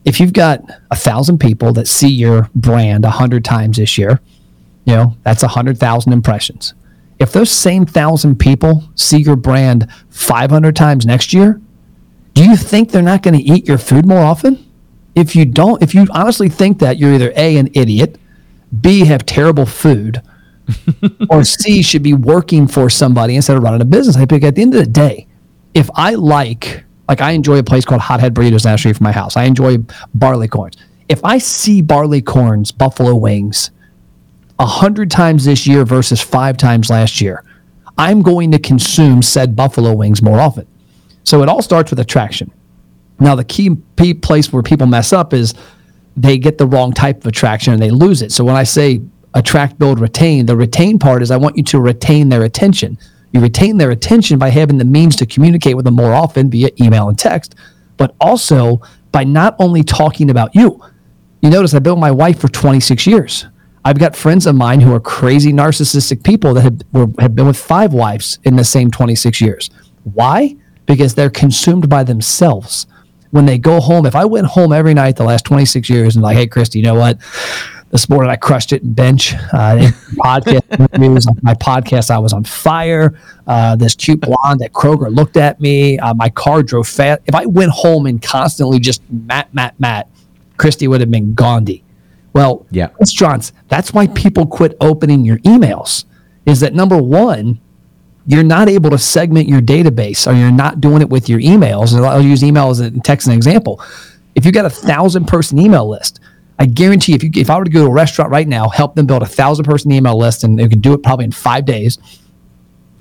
[0.05, 4.21] If you've got a thousand people that see your brand a hundred times this year,
[4.85, 6.73] you know, that's a hundred thousand impressions.
[7.19, 11.61] If those same thousand people see your brand 500 times next year,
[12.37, 14.63] do you think they're not going to eat your food more often?
[15.15, 18.19] If you don't, if you honestly think that, you're either A, an idiot,
[18.79, 20.21] B, have terrible food,
[21.31, 24.19] or C should be working for somebody instead of running a business.
[24.19, 25.27] I think at the end of the day,
[25.73, 29.05] if I like, like I enjoy a place called Hothead Burritos down the street from
[29.05, 29.39] my house.
[29.39, 29.79] I enjoy
[30.19, 30.77] Barleycorns.
[31.09, 33.71] If I see Barleycorns, buffalo wings,
[34.59, 37.43] a hundred times this year versus five times last year,
[37.97, 40.67] I'm going to consume said buffalo wings more often.
[41.27, 42.53] So it all starts with attraction.
[43.19, 43.75] Now the key
[44.15, 45.55] place where people mess up is
[46.17, 48.31] they get the wrong type of attraction and they lose it.
[48.31, 49.01] So when I say
[49.35, 50.47] attract, build, retain.
[50.47, 52.97] The retain part is I want you to retain their attention.
[53.33, 56.71] You retain their attention by having the means to communicate with them more often via
[56.81, 57.57] email and text,
[57.97, 60.81] but also by not only talking about you.
[61.43, 63.47] You notice I've been with my wife for 26 years.
[63.85, 67.47] I've got friends of mine who are crazy narcissistic people that have, were, have been
[67.47, 69.71] with five wives in the same 26 years.
[70.15, 70.57] Why?
[70.87, 72.87] Because they're consumed by themselves.
[73.31, 76.23] When they go home, if I went home every night the last 26 years and
[76.23, 77.19] like, hey, Christy, you know what?
[77.91, 79.35] this morning I crushed it in bench.
[79.35, 79.39] Uh,
[80.19, 83.19] podcast my podcast, I was on fire.
[83.47, 85.99] Uh, this cute blonde at Kroger looked at me.
[85.99, 87.23] Uh, my car drove fast.
[87.27, 90.09] If I went home and constantly just Matt, Matt, Matt,
[90.57, 91.85] Christy would have been Gandhi.
[92.33, 93.53] Well, yeah, restaurants.
[93.69, 96.05] That's why people quit opening your emails.
[96.45, 97.61] Is that number one?
[98.27, 101.95] You're not able to segment your database, or you're not doing it with your emails.
[101.95, 103.81] And I'll use email as a text an example.
[104.35, 106.21] If you've got a thousand person email list,
[106.59, 108.95] I guarantee if you if I were to go to a restaurant right now, help
[108.95, 111.65] them build a thousand person email list, and they could do it probably in five
[111.65, 111.99] days,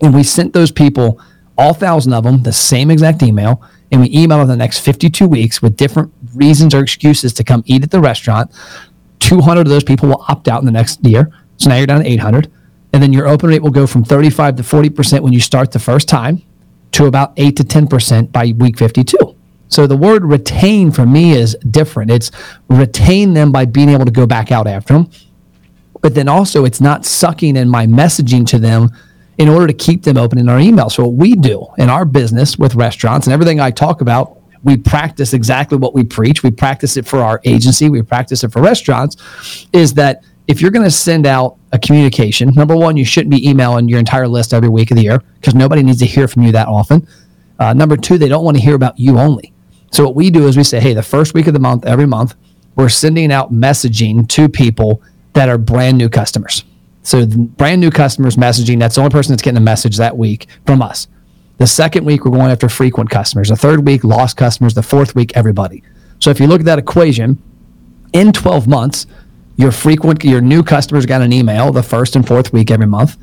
[0.02, 1.20] and we sent those people
[1.58, 5.28] all thousand of them the same exact email, and we emailed them the next 52
[5.28, 8.52] weeks with different reasons or excuses to come eat at the restaurant.
[9.20, 11.32] 200 of those people will opt out in the next year.
[11.58, 12.52] So now you're down to 800.
[12.96, 15.80] And then your open rate will go from 35 to 40% when you start the
[15.80, 16.42] first time
[16.94, 19.36] to about 8 to 10% by week 52.
[19.68, 22.10] So the word retain for me is different.
[22.10, 22.32] It's
[22.70, 25.10] retain them by being able to go back out after them.
[26.02, 28.88] But then also, it's not sucking in my messaging to them
[29.38, 30.90] in order to keep them open in our email.
[30.90, 34.78] So, what we do in our business with restaurants and everything I talk about, we
[34.78, 36.44] practice exactly what we preach.
[36.44, 39.68] We practice it for our agency, we practice it for restaurants.
[39.74, 43.48] Is that if you're going to send out a communication, number one, you shouldn't be
[43.48, 46.44] emailing your entire list every week of the year because nobody needs to hear from
[46.44, 47.08] you that often.
[47.60, 49.54] Uh, number two, they don't want to hear about you only.
[49.92, 52.08] So what we do is we say, hey, the first week of the month, every
[52.08, 52.36] month,
[52.76, 55.02] we're sending out messaging to people
[55.34, 56.64] that are brand new customers.
[57.04, 60.48] So brand new customers messaging, that's the only person that's getting a message that week
[60.66, 61.08] from us.
[61.58, 63.50] The second week, we're going after frequent customers.
[63.50, 64.74] The third week, lost customers.
[64.74, 65.84] The fourth week, everybody.
[66.20, 67.42] So if you look at that equation,
[68.12, 69.08] in 12 months,
[69.58, 73.18] your frequent, your new customers got an email the first and fourth week every month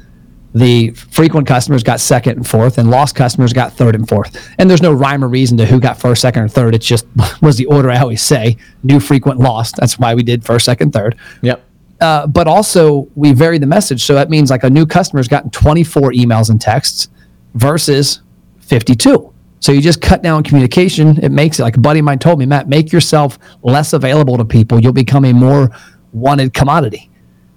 [0.54, 4.50] the frequent customers got second and fourth, and lost customers got third and fourth.
[4.58, 6.74] And there's no rhyme or reason to who got first, second, or third.
[6.74, 7.06] It's just
[7.42, 9.76] was the order I always say: new, frequent, lost.
[9.76, 11.16] That's why we did first, second, third.
[11.42, 11.64] Yep.
[12.00, 15.50] Uh, but also we vary the message, so that means like a new customer's gotten
[15.50, 17.08] 24 emails and texts
[17.54, 18.20] versus
[18.60, 19.32] 52.
[19.60, 21.22] So you just cut down communication.
[21.22, 24.36] It makes it like a buddy of mine told me, Matt, make yourself less available
[24.36, 24.80] to people.
[24.80, 25.70] You'll become a more
[26.12, 27.10] wanted commodity.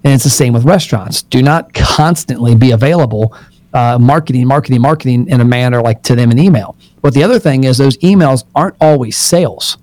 [0.04, 1.24] And it's the same with restaurants.
[1.24, 3.36] Do not constantly be available
[3.76, 6.78] uh, marketing, marketing, marketing in a manner like to them in email.
[7.02, 9.78] But the other thing is those emails aren't always sales.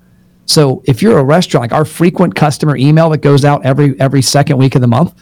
[0.47, 4.23] So if you're a restaurant, like our frequent customer email that goes out every every
[4.23, 5.15] second week of the month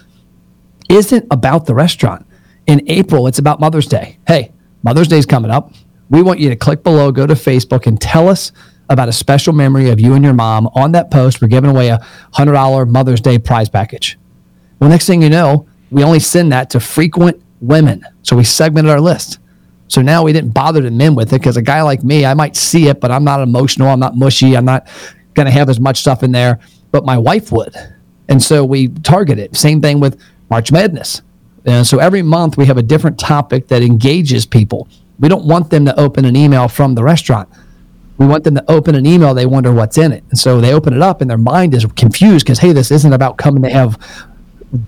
[0.89, 2.27] isn't about the restaurant.
[2.67, 4.19] In April, it's about Mother's Day.
[4.27, 5.73] Hey, Mother's Day's coming up.
[6.09, 8.53] We want you to click below, go to Facebook, and tell us
[8.91, 10.67] about a special memory of you and your mom.
[10.75, 14.19] On that post, we're giving away a $100 Mother's Day prize package.
[14.81, 18.05] Well, next thing you know, we only send that to frequent women.
[18.23, 19.39] So we segmented our list.
[19.89, 22.35] So now we didn't bother to men with it because a guy like me, I
[22.35, 23.89] might see it, but I'm not emotional.
[23.89, 24.57] I'm not mushy.
[24.57, 24.89] I'm not
[25.35, 26.59] going to have as much stuff in there,
[26.91, 27.75] but my wife would.
[28.29, 29.57] And so we target it.
[29.57, 31.23] Same thing with March Madness.
[31.65, 34.89] And so every month we have a different topic that engages people.
[35.19, 37.49] We don't want them to open an email from the restaurant.
[38.21, 39.33] We want them to open an email.
[39.33, 40.23] They wonder what's in it.
[40.29, 43.13] And so they open it up and their mind is confused because, hey, this isn't
[43.13, 43.99] about coming to have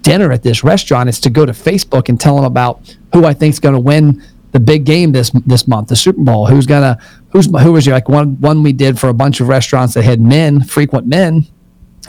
[0.02, 1.08] dinner at this restaurant.
[1.08, 3.80] It's to go to Facebook and tell them about who I think is going to
[3.80, 6.46] win the big game this this month, the Super Bowl.
[6.46, 6.98] Who's gonna
[7.30, 10.02] who's who was your like one one we did for a bunch of restaurants that
[10.02, 11.46] had men, frequent men.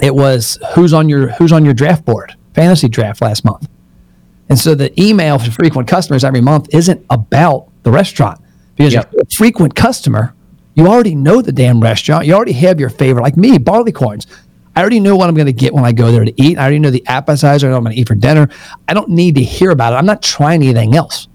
[0.02, 3.70] It was who's on your who's on your draft board, fantasy draft last month.
[4.50, 8.42] And so the email for frequent customers every month isn't about the restaurant
[8.76, 9.12] because yep.
[9.14, 10.36] a frequent customer.
[10.76, 12.26] You already know the damn restaurant.
[12.26, 14.26] You already have your favorite, like me, Barleycorns.
[14.76, 16.58] I already know what I'm going to get when I go there to eat.
[16.58, 17.68] I already know the appetizer.
[17.68, 18.50] I know I'm going to eat for dinner.
[18.88, 19.98] I don't need to hear about it.
[19.98, 21.28] I'm not trying anything else.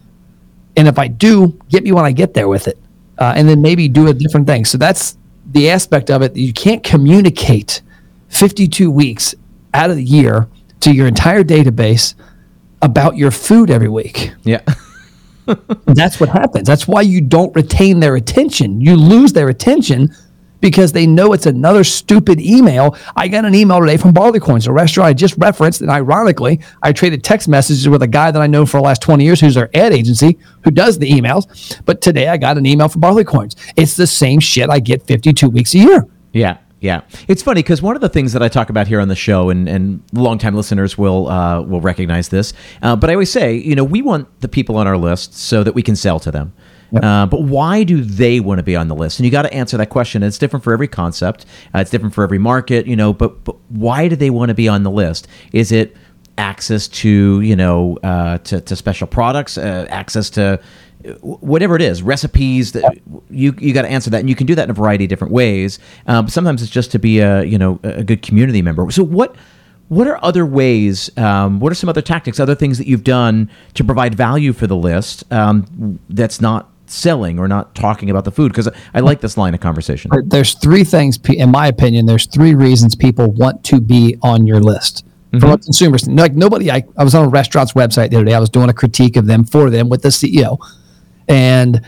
[0.76, 2.78] And if I do, get me when I get there with it.
[3.16, 4.64] Uh, and then maybe do a different thing.
[4.64, 5.16] So that's
[5.52, 6.36] the aspect of it.
[6.36, 7.82] You can't communicate
[8.28, 9.34] 52 weeks
[9.72, 10.48] out of the year
[10.80, 12.14] to your entire database
[12.82, 14.32] about your food every week.
[14.42, 14.62] Yeah.
[15.86, 16.66] That's what happens.
[16.66, 18.80] That's why you don't retain their attention.
[18.80, 20.14] You lose their attention
[20.60, 22.96] because they know it's another stupid email.
[23.16, 26.92] I got an email today from Barleycorns, a restaurant I just referenced, and ironically, I
[26.92, 29.56] traded text messages with a guy that I know for the last 20 years who's
[29.56, 31.80] our ad agency who does the emails.
[31.84, 33.54] But today I got an email from Barleycorns.
[33.76, 36.06] It's the same shit I get 52 weeks a year.
[36.32, 36.58] Yeah.
[36.80, 39.16] Yeah, it's funny because one of the things that I talk about here on the
[39.16, 43.54] show, and, and longtime listeners will uh, will recognize this, uh, but I always say,
[43.54, 46.30] you know, we want the people on our list so that we can sell to
[46.30, 46.52] them.
[46.92, 47.04] Yep.
[47.04, 49.18] Uh, but why do they want to be on the list?
[49.18, 50.22] And you got to answer that question.
[50.22, 51.44] It's different for every concept.
[51.74, 53.12] Uh, it's different for every market, you know.
[53.12, 55.28] But but why do they want to be on the list?
[55.52, 55.96] Is it
[56.38, 60.60] access to you know uh, to, to special products, uh, access to
[61.20, 62.98] whatever it is, recipes that
[63.30, 65.10] you you got to answer that, and you can do that in a variety of
[65.10, 65.78] different ways.
[66.06, 68.90] Um, sometimes it's just to be a you know a good community member.
[68.90, 69.36] So what
[69.88, 71.10] what are other ways?
[71.16, 74.66] Um, what are some other tactics, other things that you've done to provide value for
[74.66, 78.52] the list um, that's not selling or not talking about the food?
[78.52, 80.10] Because I like this line of conversation.
[80.26, 82.06] There's three things, in my opinion.
[82.06, 85.04] There's three reasons people want to be on your list.
[85.28, 85.40] Mm-hmm.
[85.40, 88.34] From a consumer, like nobody, I, I was on a restaurant's website the other day.
[88.34, 90.58] I was doing a critique of them for them with the CEO
[91.28, 91.84] and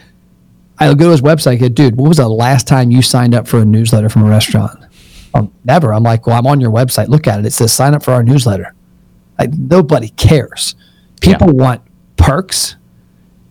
[0.79, 3.35] I go to his website, I go, dude, what was the last time you signed
[3.35, 4.83] up for a newsletter from a restaurant?
[5.35, 5.93] Um, never.
[5.93, 7.09] I'm like, well, I'm on your website.
[7.09, 7.47] Look at it.
[7.47, 8.75] It says sign up for our newsletter.
[9.39, 10.75] Like nobody cares.
[11.21, 11.65] People yeah.
[11.65, 11.83] want
[12.17, 12.77] perks,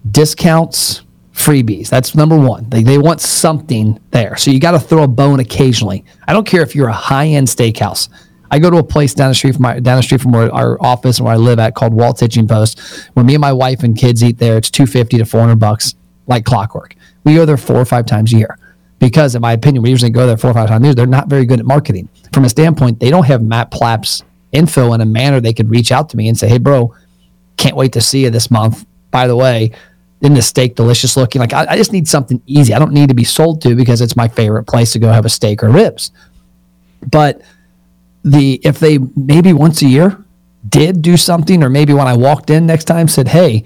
[0.10, 1.90] discounts, freebies.
[1.90, 2.70] That's number one.
[2.70, 4.36] They, they want something there.
[4.36, 6.04] So you got to throw a bone occasionally.
[6.28, 8.10] I don't care if you're a high end steakhouse.
[8.52, 10.54] I go to a place down the street from my down the street from where
[10.54, 12.80] our office and where I live at called Walt's Hitching Post.
[13.14, 15.60] When me and my wife and kids eat there, it's two fifty to four hundred
[15.60, 15.96] bucks,
[16.28, 16.96] like clockwork.
[17.24, 18.58] We go there four or five times a year
[19.00, 20.96] because, in my opinion, we usually go there four or five times a year.
[20.96, 22.10] They're not very good at marketing.
[22.34, 25.92] From a standpoint, they don't have Matt Plapp's info in a manner they could reach
[25.92, 26.94] out to me and say, "Hey, bro,
[27.58, 29.72] can't wait to see you this month." By the way,
[30.22, 31.40] isn't the steak delicious looking?
[31.40, 32.74] Like I, I just need something easy.
[32.74, 35.26] I don't need to be sold to because it's my favorite place to go have
[35.26, 36.12] a steak or ribs.
[37.10, 37.42] But
[38.24, 40.24] the if they maybe once a year
[40.68, 43.64] did do something, or maybe when I walked in next time said, "Hey,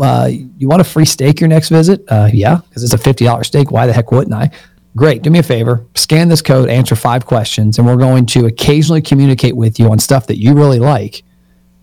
[0.00, 3.24] uh, you want a free steak your next visit?" Uh, yeah, because it's a fifty
[3.24, 3.70] dollars steak.
[3.70, 4.50] Why the heck wouldn't I?
[4.94, 5.22] Great.
[5.22, 5.84] Do me a favor.
[5.94, 6.68] Scan this code.
[6.68, 10.54] Answer five questions, and we're going to occasionally communicate with you on stuff that you
[10.54, 11.22] really like,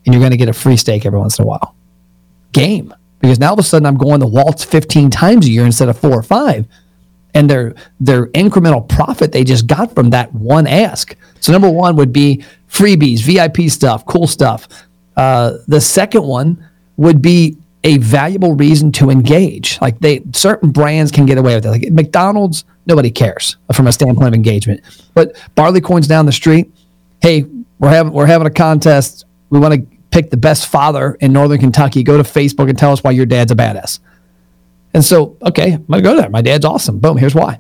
[0.06, 1.76] and you're going to get a free steak every once in a while.
[2.52, 2.94] Game.
[3.20, 5.88] Because now all of a sudden I'm going to Walt's 15 times a year instead
[5.88, 6.68] of four or five
[7.34, 11.16] and their their incremental profit they just got from that one ask.
[11.40, 14.68] So number one would be freebies, VIP stuff, cool stuff.
[15.16, 16.68] Uh, the second one
[16.98, 19.80] would be a valuable reason to engage.
[19.82, 21.70] Like they certain brands can get away with it.
[21.70, 24.82] Like McDonald's, nobody cares from a standpoint of engagement.
[25.14, 26.72] But Barleycorns down the street,
[27.22, 27.46] hey,
[27.80, 29.26] we're having we're having a contest.
[29.50, 32.04] We want to pick the best father in Northern Kentucky.
[32.04, 34.00] Go to Facebook and tell us why your dad's a badass.
[34.94, 36.30] And so, okay, I'm gonna go there.
[36.30, 37.00] My dad's awesome.
[37.00, 37.18] Boom.
[37.18, 37.60] Here's why.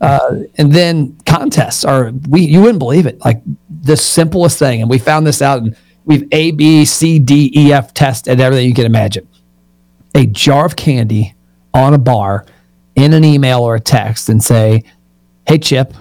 [0.00, 3.40] Uh, and then contests are we you wouldn't believe it like
[3.82, 7.72] the simplest thing and we found this out and we've a b c d e
[7.72, 9.26] f tested everything you can imagine
[10.14, 11.32] a jar of candy
[11.72, 12.44] on a bar
[12.96, 14.82] in an email or a text and say
[15.48, 15.94] hey chip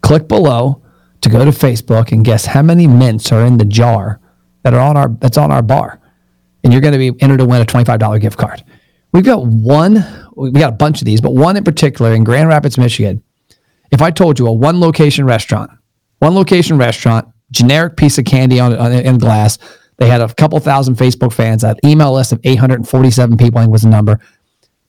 [0.00, 0.80] click below
[1.20, 4.20] to go to facebook and guess how many mints are in the jar
[4.62, 6.00] that are on our that's on our bar
[6.64, 8.62] and you're going to be entered to win a $25 gift card
[9.12, 10.04] We've got one,
[10.36, 13.22] we got a bunch of these, but one in particular in Grand Rapids, Michigan.
[13.90, 15.70] If I told you a one location restaurant,
[16.18, 19.58] one location restaurant, generic piece of candy on, on in glass,
[19.98, 23.72] they had a couple thousand Facebook fans, an email list of 847 people, I think
[23.72, 24.18] was the number.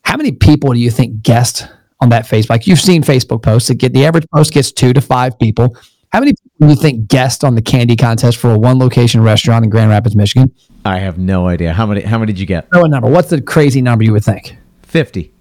[0.04, 1.68] How many people do you think guessed
[2.00, 2.50] on that Facebook?
[2.50, 5.76] Like you've seen Facebook posts that get the average post gets two to five people.
[6.14, 9.24] How many people do you think guessed on the candy contest for a one location
[9.24, 10.54] restaurant in Grand Rapids, Michigan?
[10.86, 11.74] I have no idea.
[11.74, 12.70] How many how many did you get?
[12.72, 13.10] Throw a number.
[13.10, 14.56] What's the crazy number you would think?
[14.84, 15.34] 50.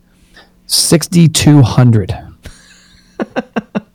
[0.66, 2.16] 6200.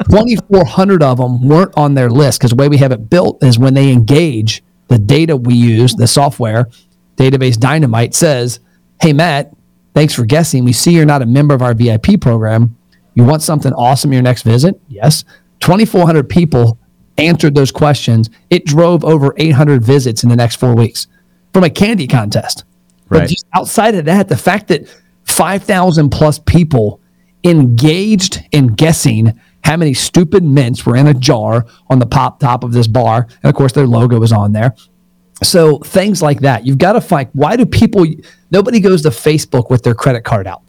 [0.10, 3.58] 2,400 of them weren't on their list because the way we have it built is
[3.58, 6.70] when they engage the data we use, the software,
[7.16, 8.60] database dynamite says,
[9.02, 9.52] Hey, Matt,
[9.96, 10.64] thanks for guessing.
[10.64, 12.78] We see you're not a member of our VIP program.
[13.16, 14.80] You want something awesome your next visit?
[14.88, 15.26] Yes.
[15.60, 16.80] 2,400 people
[17.18, 18.30] answered those questions.
[18.50, 21.08] It drove over 800 visits in the next four weeks
[21.54, 22.64] from a candy contest.
[23.10, 23.22] Right.
[23.22, 24.88] But just outside of that, the fact that
[25.26, 27.02] 5,000 plus people
[27.44, 32.64] engaged in guessing how many stupid mints were in a jar on the pop top
[32.64, 33.28] of this bar.
[33.44, 34.74] And of course, their logo was on there.
[35.44, 36.66] So things like that.
[36.66, 38.06] You've got to find why do people,
[38.50, 40.64] nobody goes to Facebook with their credit card out,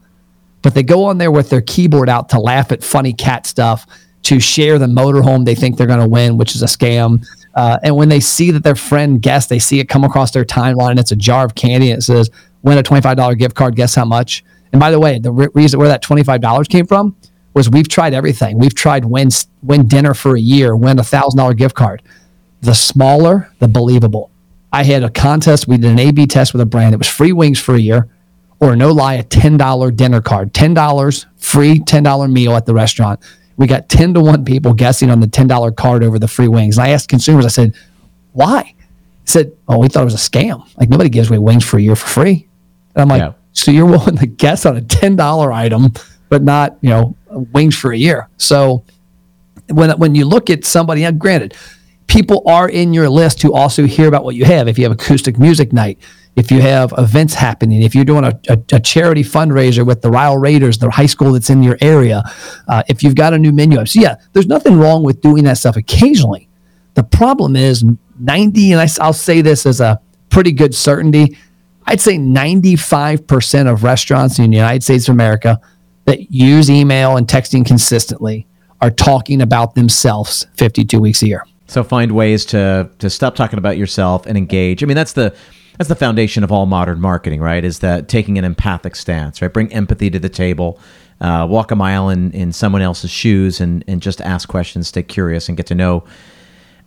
[0.62, 3.86] but they go on there with their keyboard out to laugh at funny cat stuff,
[4.22, 7.26] to share the motorhome they think they're going to win, which is a scam.
[7.54, 10.44] Uh, and when they see that their friend guessed, they see it come across their
[10.44, 12.30] timeline and it's a jar of candy and it says,
[12.62, 14.44] win a $25 gift card, guess how much?
[14.72, 17.16] And by the way, the re- reason where that $25 came from
[17.54, 18.58] was we've tried everything.
[18.58, 19.30] We've tried win
[19.62, 22.02] win dinner for a year, win a thousand dollar gift card.
[22.60, 24.30] The smaller, the believable.
[24.72, 25.66] I had a contest.
[25.66, 26.94] We did an A/B test with a brand.
[26.94, 28.08] It was free wings for a year,
[28.60, 30.54] or no lie, a ten dollar dinner card.
[30.54, 33.20] Ten dollars free, ten dollar meal at the restaurant.
[33.58, 36.48] We got ten to one people guessing on the ten dollar card over the free
[36.48, 36.78] wings.
[36.78, 37.44] And I asked consumers.
[37.44, 37.74] I said,
[38.32, 38.74] "Why?" I
[39.24, 40.66] said, "Oh, we thought it was a scam.
[40.78, 42.48] Like nobody gives away wings for a year for free."
[42.94, 43.32] And I'm like, yeah.
[43.52, 45.92] "So you're willing to guess on a ten dollar item,
[46.30, 47.16] but not you know
[47.52, 48.28] wings for a year.
[48.38, 48.84] So
[49.68, 51.54] when when you look at somebody, now granted,
[52.06, 54.68] people are in your list who also hear about what you have.
[54.68, 55.98] If you have acoustic music night,
[56.38, 60.10] if you have events happening, if you're doing a, a, a charity fundraiser with the
[60.10, 62.22] Ryle Raiders, the high school that's in your area,
[62.68, 63.84] uh, if you've got a new menu.
[63.86, 66.48] So yeah, there's nothing wrong with doing that stuff occasionally.
[66.94, 67.84] The problem is
[68.20, 71.36] 90, and I, I'll say this as a pretty good certainty.
[71.86, 75.60] I'd say 95% of restaurants in the United States of America
[76.04, 78.46] that use email and texting consistently
[78.80, 81.44] are talking about themselves 52 weeks a year.
[81.66, 84.82] So find ways to to stop talking about yourself and engage.
[84.82, 85.34] I mean, that's the
[85.78, 87.64] that's the foundation of all modern marketing, right?
[87.64, 89.52] Is that taking an empathic stance, right?
[89.52, 90.78] Bring empathy to the table,
[91.20, 95.04] uh, walk a mile in, in someone else's shoes, and and just ask questions, stay
[95.04, 96.04] curious, and get to know.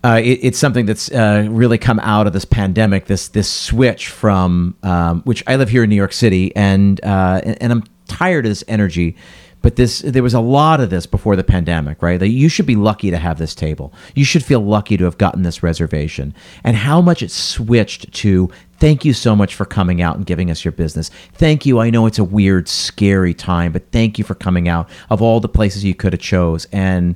[0.04, 3.06] Uh, it, it's something that's uh, really come out of this pandemic.
[3.06, 7.42] This this switch from um, which I live here in New York City, and uh,
[7.44, 9.16] and, and I'm tired of this energy
[9.62, 12.20] but this there was a lot of this before the pandemic right?
[12.20, 13.93] That you should be lucky to have this table.
[14.16, 16.34] You should feel lucky to have gotten this reservation.
[16.64, 18.49] And how much it switched to
[18.80, 21.09] thank you so much for coming out and giving us your business.
[21.34, 21.80] Thank you.
[21.80, 25.39] I know it's a weird scary time but thank you for coming out of all
[25.39, 26.68] the places you could have chose.
[26.72, 27.16] And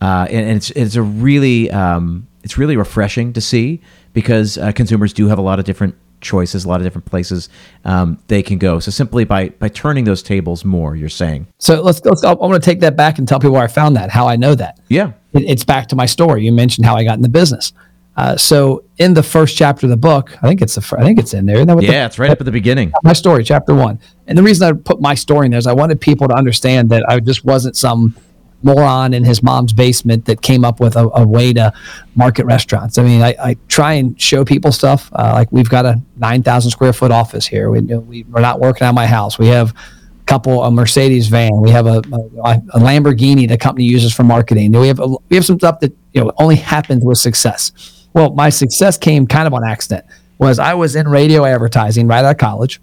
[0.00, 3.80] uh, and, and it's, it's a really um, it's really refreshing to see
[4.12, 5.94] because uh, consumers do have a lot of different
[6.26, 7.48] choices, a lot of different places
[7.84, 8.80] um, they can go.
[8.80, 11.46] So simply by by turning those tables more, you're saying.
[11.58, 12.24] So let's let's.
[12.24, 14.36] I want to take that back and tell people where I found that, how I
[14.36, 14.80] know that.
[14.88, 16.44] Yeah, it, it's back to my story.
[16.44, 17.72] You mentioned how I got in the business.
[18.16, 21.18] Uh, so in the first chapter of the book, I think it's the, I think
[21.18, 21.58] it's in there.
[21.58, 22.92] yeah, the, it's right up at the beginning.
[23.02, 23.98] My story, chapter one.
[24.26, 26.88] And the reason I put my story in there is I wanted people to understand
[26.90, 28.16] that I just wasn't some
[28.62, 31.72] moron in his mom's basement that came up with a, a way to
[32.14, 32.98] market restaurants.
[32.98, 35.10] I mean, I, I try and show people stuff.
[35.12, 37.70] Uh, like we've got a 9,000 square foot office here.
[37.70, 39.38] We, we, we're not working on my house.
[39.38, 41.60] We have a couple, a Mercedes van.
[41.60, 42.02] We have a,
[42.44, 44.72] a, a Lamborghini the company uses for marketing.
[44.72, 48.08] We have, a, we have some stuff that, you know, only happens with success.
[48.14, 50.06] Well, my success came kind of on accident
[50.38, 52.80] was I was in radio advertising right out of college.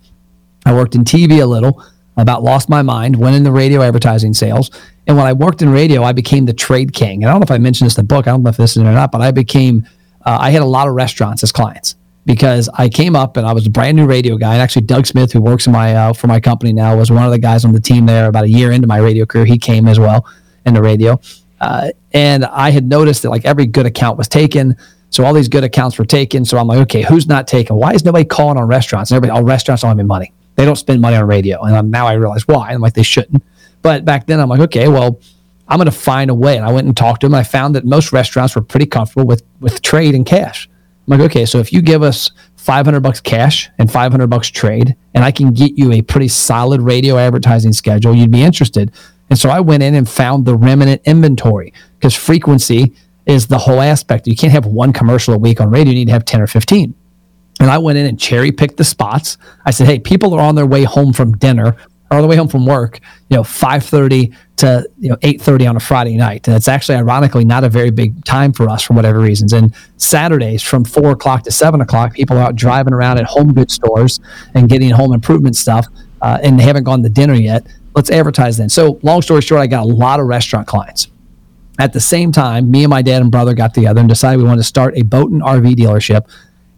[0.65, 1.83] I worked in TV a little
[2.17, 4.69] about lost my mind, went in the radio advertising sales.
[5.07, 7.23] And when I worked in radio, I became the trade king.
[7.23, 8.27] And I don't know if I mentioned this in the book.
[8.27, 9.85] I don't know if this is it or not, but I became,
[10.25, 11.95] uh, I had a lot of restaurants as clients
[12.25, 14.53] because I came up and I was a brand new radio guy.
[14.53, 17.23] And actually, Doug Smith, who works in my uh, for my company now, was one
[17.23, 18.27] of the guys on the team there.
[18.27, 20.25] About a year into my radio career, he came as well
[20.65, 21.19] in the radio.
[21.59, 24.77] Uh, and I had noticed that like every good account was taken.
[25.09, 26.43] So all these good accounts were taken.
[26.43, 27.75] So I'm like, okay, who's not taken?
[27.75, 29.11] Why is nobody calling on restaurants?
[29.11, 30.33] And everybody, all restaurants don't have any money.
[30.55, 31.61] They don't spend money on radio.
[31.61, 32.71] And I'm, now I realize why.
[32.71, 33.43] I'm like, they shouldn't.
[33.83, 35.19] But back then, I'm like, okay, well,
[35.67, 36.57] I'm going to find a way.
[36.57, 37.35] And I went and talked to them.
[37.35, 40.67] I found that most restaurants were pretty comfortable with with trade and cash.
[41.07, 44.95] I'm like, okay, so if you give us 500 bucks cash and 500 bucks trade,
[45.13, 48.91] and I can get you a pretty solid radio advertising schedule, you'd be interested.
[49.29, 52.93] And so I went in and found the remnant inventory because frequency
[53.25, 54.27] is the whole aspect.
[54.27, 55.91] You can't have one commercial a week on radio.
[55.91, 56.93] You need to have 10 or 15.
[57.59, 59.37] And I went in and cherry picked the spots.
[59.65, 61.75] I said, hey, people are on their way home from dinner
[62.15, 62.99] on the way home from work,
[63.29, 66.47] you know, 5.30 to, you know, 8.30 on a Friday night.
[66.47, 69.53] And it's actually, ironically, not a very big time for us for whatever reasons.
[69.53, 73.53] And Saturdays from 4 o'clock to 7 o'clock, people are out driving around at home
[73.53, 74.19] goods stores
[74.53, 75.87] and getting home improvement stuff
[76.23, 77.67] uh, and they haven't gone to dinner yet.
[77.95, 78.69] Let's advertise then.
[78.69, 81.09] So long story short, I got a lot of restaurant clients.
[81.79, 84.45] At the same time, me and my dad and brother got together and decided we
[84.45, 86.27] wanted to start a boat and RV dealership.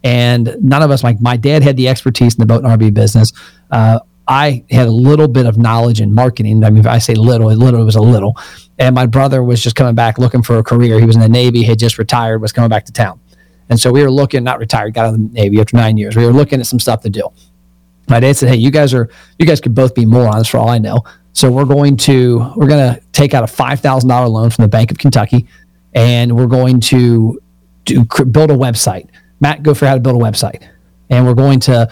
[0.02, 2.92] And none of us, like my dad, had the expertise in the boat and RV
[2.92, 3.32] business.
[3.70, 6.64] Uh, I had a little bit of knowledge in marketing.
[6.64, 8.36] I mean, if I say little, it literally was a little.
[8.78, 10.98] And my brother was just coming back looking for a career.
[10.98, 13.20] He was in the Navy, had just retired, was coming back to town.
[13.68, 16.16] And so we were looking, not retired, got out of the Navy after nine years.
[16.16, 17.28] We were looking at some stuff to do.
[18.08, 20.68] My dad said, Hey, you guys are, you guys could both be morons for all
[20.68, 21.02] I know.
[21.32, 24.90] So we're going to, we're going to take out a $5,000 loan from the Bank
[24.90, 25.46] of Kentucky
[25.94, 27.40] and we're going to
[27.84, 29.08] do, build a website.
[29.40, 30.66] Matt, go for how to build a website.
[31.10, 31.90] And we're going to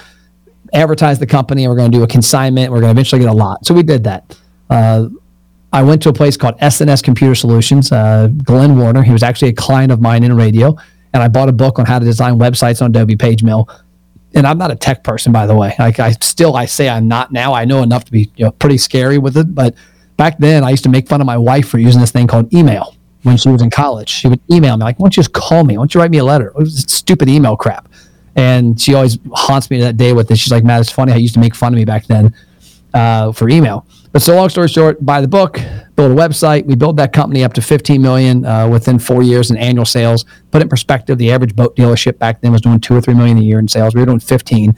[0.75, 2.71] advertise the company and we're going to do a consignment.
[2.71, 3.65] We're going to eventually get a lot.
[3.65, 4.39] So we did that.
[4.69, 5.09] Uh,
[5.73, 7.91] I went to a place called SNS Computer Solutions.
[7.91, 10.77] Uh, Glenn Warner, he was actually a client of mine in radio,
[11.13, 13.69] and I bought a book on how to design websites on Adobe PageMill.
[14.35, 15.75] And I'm not a tech person, by the way.
[15.79, 17.55] Like I still, I say I'm not now.
[17.55, 19.75] I know enough to be you know, pretty scary with it, but
[20.17, 22.53] back then I used to make fun of my wife for using this thing called
[22.55, 22.95] email
[23.25, 24.09] when she was in college.
[24.09, 25.77] She would email me like, "Why don't you just call me?
[25.77, 27.89] Why don't you write me a letter?" It was stupid email crap.
[28.37, 30.39] And she always haunts me to that day with this.
[30.39, 32.35] She's like, Matt, it's funny you used to make fun of me back then
[32.93, 33.87] uh, for email.
[34.13, 35.61] But so long story short, buy the book,
[35.97, 36.65] build a website.
[36.67, 40.25] We built that company up to 15 million uh, within four years in annual sales.
[40.53, 43.39] Put in perspective, the average boat dealership back then was doing two or three million
[43.39, 43.95] a year in sales.
[43.95, 44.77] We were doing 15.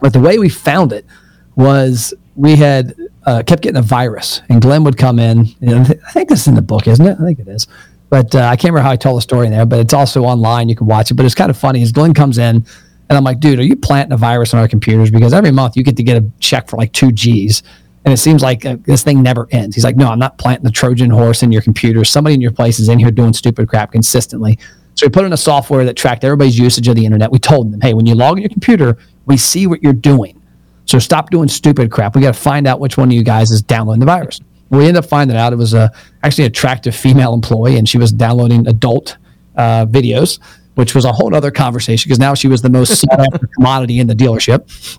[0.00, 1.06] But the way we found it
[1.54, 2.96] was we had
[3.26, 5.46] uh, kept getting a virus, and Glenn would come in.
[5.62, 7.18] I think this is in the book, isn't it?
[7.20, 7.66] I think it is.
[8.10, 10.24] But uh, I can't remember how I told the story in there, but it's also
[10.24, 10.68] online.
[10.68, 11.14] You can watch it.
[11.14, 11.80] But it's kind of funny.
[11.80, 14.68] As Glenn comes in, and I'm like, dude, are you planting a virus on our
[14.68, 15.10] computers?
[15.10, 17.62] Because every month you get to get a check for like two G's.
[18.04, 19.76] And it seems like uh, this thing never ends.
[19.76, 22.04] He's like, no, I'm not planting the Trojan horse in your computer.
[22.04, 24.58] Somebody in your place is in here doing stupid crap consistently.
[24.94, 27.30] So we put in a software that tracked everybody's usage of the internet.
[27.30, 28.96] We told them, hey, when you log in your computer,
[29.26, 30.40] we see what you're doing.
[30.86, 32.16] So stop doing stupid crap.
[32.16, 34.40] We got to find out which one of you guys is downloading the virus
[34.70, 35.92] we ended up finding out it was a
[36.22, 39.18] actually attractive female employee, and she was downloading adult
[39.56, 40.38] uh, videos,
[40.74, 43.04] which was a whole other conversation because now she was the most
[43.54, 44.98] commodity in the dealership.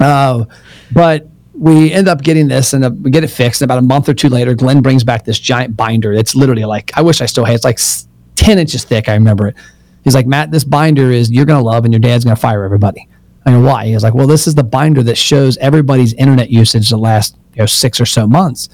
[0.00, 0.44] Uh,
[0.92, 3.60] but we end up getting this and uh, we get it fixed.
[3.60, 6.14] And about a month or two later, Glenn brings back this giant binder.
[6.14, 7.54] It's literally like I wish I still had.
[7.54, 7.78] It's like
[8.36, 9.08] ten inches thick.
[9.08, 9.56] I remember it.
[10.02, 13.06] He's like, Matt, this binder is you're gonna love, and your dad's gonna fire everybody.
[13.44, 13.86] I mean, why?
[13.86, 17.60] He's like, well, this is the binder that shows everybody's internet usage the last you
[17.60, 18.70] know six or so months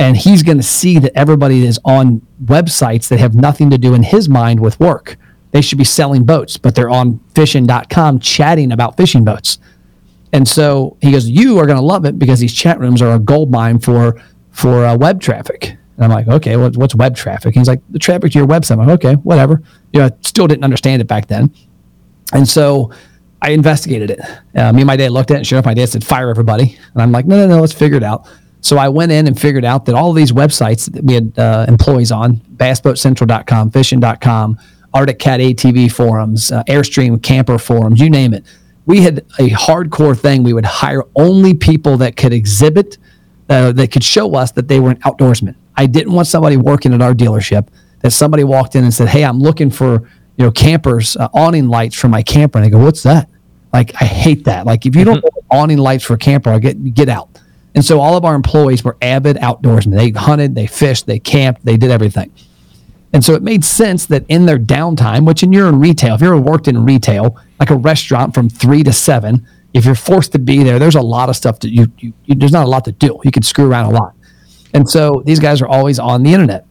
[0.00, 3.92] and he's going to see that everybody is on websites that have nothing to do
[3.92, 5.18] in his mind with work.
[5.50, 9.58] They should be selling boats, but they're on fishing.com chatting about fishing boats.
[10.32, 13.14] And so he goes, "You are going to love it because these chat rooms are
[13.14, 14.18] a gold mine for
[14.52, 17.98] for uh, web traffic." And I'm like, "Okay, what, what's web traffic?" he's like, "The
[17.98, 19.60] traffic to your website." I'm like, "Okay, whatever."
[19.92, 21.52] You know, I still didn't understand it back then,
[22.32, 22.90] and so
[23.42, 24.20] I investigated it.
[24.54, 26.30] Uh, me and my dad looked at it, and sure enough, my dad said, "Fire
[26.30, 28.26] everybody," and I'm like, "No, no, no, let's figure it out."
[28.60, 31.38] So I went in and figured out that all of these websites that we had
[31.38, 34.58] uh, employees on, bassboatcentral.com, fishing.com,
[34.92, 38.44] Arctic Cat ATV forums, uh, Airstream camper forums, you name it.
[38.86, 40.42] We had a hardcore thing.
[40.42, 42.98] We would hire only people that could exhibit,
[43.48, 45.54] uh, that could show us that they were an outdoorsman.
[45.76, 47.68] I didn't want somebody working at our dealership
[48.00, 50.02] that somebody walked in and said, "Hey, I'm looking for
[50.36, 53.28] you know campers uh, awning lights for my camper," and I go, "What's that?"
[53.72, 54.66] Like I hate that.
[54.66, 57.28] Like if you don't awning lights for a camper, I get get out.
[57.74, 59.96] And so all of our employees were avid outdoorsmen.
[59.96, 62.32] They hunted, they fished, they camped, they did everything.
[63.12, 66.20] And so it made sense that in their downtime, which in you're in retail, if
[66.20, 70.32] you ever worked in retail, like a restaurant from three to seven, if you're forced
[70.32, 72.68] to be there, there's a lot of stuff that you, you, you there's not a
[72.68, 73.20] lot to do.
[73.24, 74.14] You can screw around a lot.
[74.74, 76.66] And so these guys are always on the internet.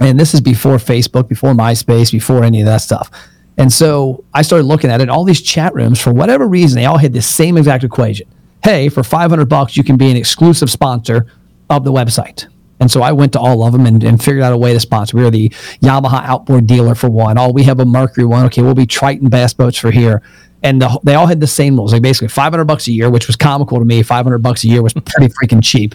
[0.00, 3.10] And this is before Facebook, before MySpace, before any of that stuff.
[3.58, 5.10] And so I started looking at it.
[5.10, 8.26] All these chat rooms, for whatever reason, they all had the same exact equation
[8.62, 11.26] hey, for 500 bucks, you can be an exclusive sponsor
[11.68, 12.46] of the website.
[12.80, 14.80] And so I went to all of them and, and figured out a way to
[14.80, 15.16] sponsor.
[15.16, 15.50] We are the
[15.82, 17.38] Yamaha outboard dealer for one.
[17.38, 18.46] Oh, we have a Mercury one.
[18.46, 20.22] Okay, we'll be Triton bass boats for here.
[20.62, 21.92] And the, they all had the same rules.
[21.92, 24.02] Like basically 500 bucks a year, which was comical to me.
[24.02, 25.94] 500 bucks a year was pretty freaking cheap.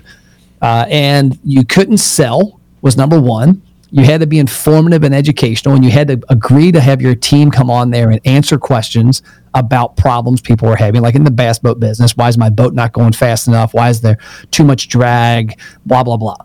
[0.62, 3.62] Uh, and you couldn't sell was number one
[3.92, 7.16] you had to be informative and educational, and you had to agree to have your
[7.16, 9.22] team come on there and answer questions
[9.54, 12.18] about problems people were having, like in the bass boat business.
[12.18, 13.74] Why is my boat not going fast enough?
[13.74, 14.18] Why is there
[14.52, 15.60] too much drag?
[15.86, 16.38] Blah, blah, blah.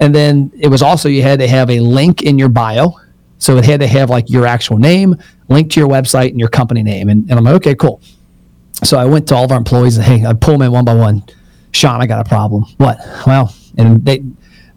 [0.00, 2.92] And then it was also, you had to have a link in your bio.
[3.38, 5.16] So it had to have like your actual name,
[5.48, 7.08] link to your website, and your company name.
[7.08, 8.00] And, and I'm like, okay, cool.
[8.84, 10.84] So I went to all of our employees and hey, I pull them in one
[10.84, 11.22] by one.
[11.72, 12.64] Sean, I got a problem.
[12.76, 12.98] What?
[13.26, 14.24] Well, and they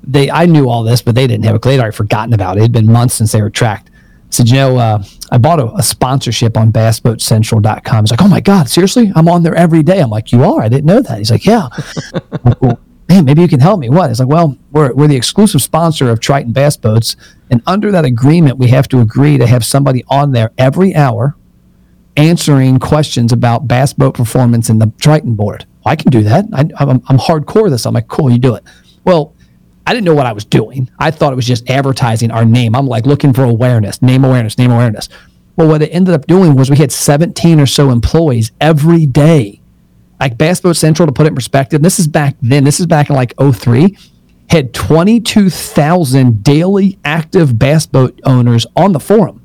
[0.03, 1.73] they I knew all this, but they didn't have a clue.
[1.73, 2.59] They'd already forgotten about it.
[2.59, 3.89] It had been months since they were tracked.
[3.89, 8.03] I said, you know, uh, I bought a, a, sponsorship on bassboatcentral.com.
[8.03, 9.11] He's like, oh my God, seriously?
[9.15, 9.99] I'm on there every day.
[9.99, 10.61] I'm like, you are?
[10.61, 11.17] I didn't know that.
[11.17, 11.67] He's like, yeah.
[12.61, 12.79] well,
[13.09, 13.89] hey, maybe you can help me.
[13.89, 14.09] What?
[14.09, 17.17] It's like, well, we're, we're the exclusive sponsor of Triton Bass Boats.
[17.49, 21.35] And under that agreement, we have to agree to have somebody on there every hour
[22.17, 25.65] answering questions about bass boat performance in the Triton board.
[25.85, 26.45] I can do that.
[26.53, 27.85] I, am I'm hardcore this.
[27.85, 28.63] I'm like, cool, you do it.
[29.03, 29.33] Well,
[29.85, 30.89] I didn't know what I was doing.
[30.99, 32.75] I thought it was just advertising our name.
[32.75, 35.09] I'm like looking for awareness, name awareness, name awareness.
[35.55, 39.61] Well, what it ended up doing was we had 17 or so employees every day.
[40.19, 42.85] Like Bass Boat Central, to put it in perspective, this is back then, this is
[42.85, 43.97] back in like 03,
[44.49, 49.41] had 22,000 daily active bass boat owners on the forum.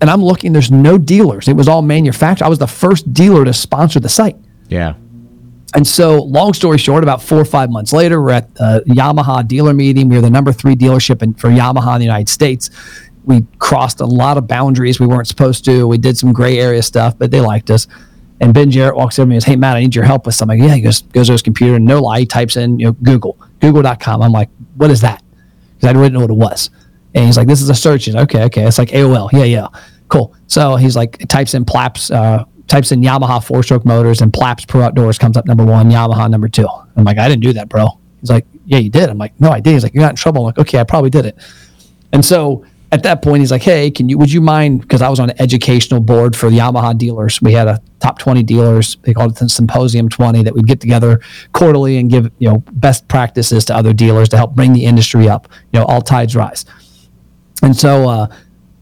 [0.00, 1.46] And I'm looking, there's no dealers.
[1.46, 2.44] It was all manufactured.
[2.44, 4.36] I was the first dealer to sponsor the site.
[4.68, 4.94] Yeah.
[5.74, 9.46] And so, long story short, about four or five months later, we're at a Yamaha
[9.46, 10.08] dealer meeting.
[10.08, 12.70] We were the number three dealership in, for Yamaha in the United States.
[13.24, 15.86] We crossed a lot of boundaries we weren't supposed to.
[15.86, 17.86] We did some gray area stuff, but they liked us.
[18.40, 20.26] And Ben Jarrett walks over to me and goes, Hey, Matt, I need your help
[20.26, 20.58] with something.
[20.58, 22.92] Yeah, he goes, goes to his computer and no lie, he types in, you know,
[22.92, 24.22] Google, google.com.
[24.22, 25.22] I'm like, What is that?
[25.76, 26.70] Because I didn't know what it was.
[27.14, 28.08] And he's like, This is a search.
[28.08, 28.62] Like, okay, okay.
[28.64, 29.30] It's like AOL.
[29.32, 29.68] Yeah, yeah.
[30.08, 30.34] Cool.
[30.48, 34.64] So he's like, types in Plapp's, uh, types in Yamaha four stroke motors and Plapp's
[34.64, 36.68] Pro Outdoors comes up number one, Yamaha number two.
[36.96, 37.98] I'm like, I didn't do that, bro.
[38.20, 39.10] He's like, Yeah, you did.
[39.10, 39.72] I'm like, No, I did.
[39.72, 40.42] He's like, You're not in trouble.
[40.42, 41.36] I'm like, Okay, I probably did it.
[42.12, 44.18] And so at that point, he's like, "Hey, can you?
[44.18, 44.80] Would you mind?
[44.80, 47.40] Because I was on an educational board for the Yamaha dealers.
[47.40, 48.96] We had a top twenty dealers.
[49.02, 51.20] They called it the Symposium Twenty that we'd get together
[51.52, 55.28] quarterly and give you know best practices to other dealers to help bring the industry
[55.28, 55.46] up.
[55.72, 56.64] You know, all tides rise.
[57.62, 58.26] And so uh,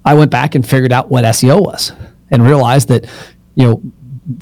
[0.07, 1.93] I went back and figured out what SEO was,
[2.31, 3.05] and realized that
[3.59, 3.83] you know,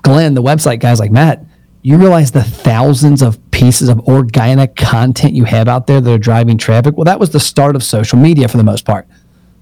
[0.03, 1.45] Glenn, the website guy's like Matt.
[1.83, 6.19] You realize the thousands of pieces of organic content you have out there that are
[6.19, 6.97] driving traffic?
[6.97, 9.09] Well, that was the start of social media for the most part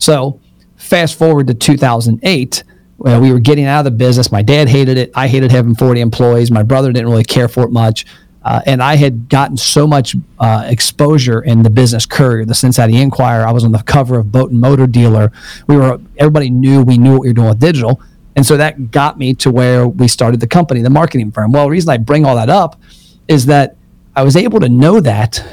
[0.05, 0.41] so
[0.77, 2.65] fast forward to 2008.
[2.99, 4.31] Well, we were getting out of the business.
[4.31, 5.11] My dad hated it.
[5.15, 6.51] I hated having 40 employees.
[6.51, 8.07] My brother didn't really care for it much.
[8.45, 13.01] Uh, and I had gotten so much uh, exposure in the business courier, the Cincinnati
[13.01, 13.47] Enquirer.
[13.47, 15.33] I was on the cover of Boat and Motor Dealer.
[15.67, 18.03] We were everybody knew we knew what we were doing with digital,
[18.37, 21.53] and so that got me to where we started the company, the marketing firm.
[21.53, 22.81] Well, the reason I bring all that up
[23.29, 23.77] is that
[24.17, 25.45] I was able to know that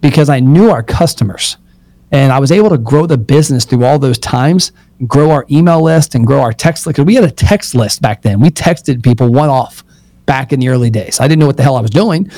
[0.00, 1.56] because I knew our customers.
[2.10, 4.72] And I was able to grow the business through all those times,
[5.06, 6.98] grow our email list and grow our text list.
[6.98, 8.40] We had a text list back then.
[8.40, 9.84] We texted people one off
[10.24, 11.20] back in the early days.
[11.20, 12.30] I didn't know what the hell I was doing,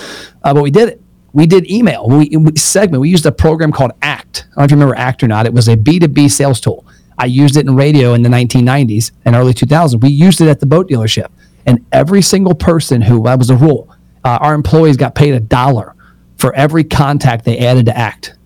[0.43, 1.03] uh, but we did it.
[1.33, 2.09] We did email.
[2.09, 3.01] We, we segment.
[3.01, 4.47] We used a program called Act.
[4.51, 5.47] I don't know if you remember Act or not.
[5.47, 6.85] It was a B2B sales tool.
[7.21, 10.01] I used it in radio in the 1990s and early 2000s.
[10.01, 11.31] We used it at the boat dealership.
[11.67, 13.95] And every single person who, that was a rule,
[14.25, 15.95] uh, our employees got paid a dollar
[16.39, 18.39] for every contact they added to Act.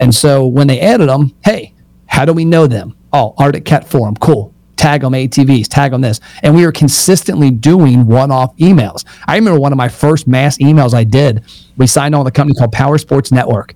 [0.00, 1.74] And so when they added them, hey,
[2.06, 2.96] how do we know them?
[3.12, 4.52] Oh, Arctic Cat Forum, cool.
[4.74, 6.18] Tag them ATVs, tag them this.
[6.42, 9.04] And we were consistently doing one off emails.
[9.28, 11.44] I remember one of my first mass emails I did.
[11.76, 13.74] We signed on with a company called Power Sports Network,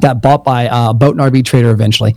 [0.00, 2.16] got bought by uh, Boat and RV Trader eventually.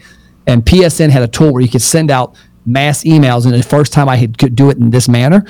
[0.49, 2.35] And PSN had a tool where you could send out
[2.65, 3.45] mass emails.
[3.45, 5.45] And the first time I had, could do it in this manner,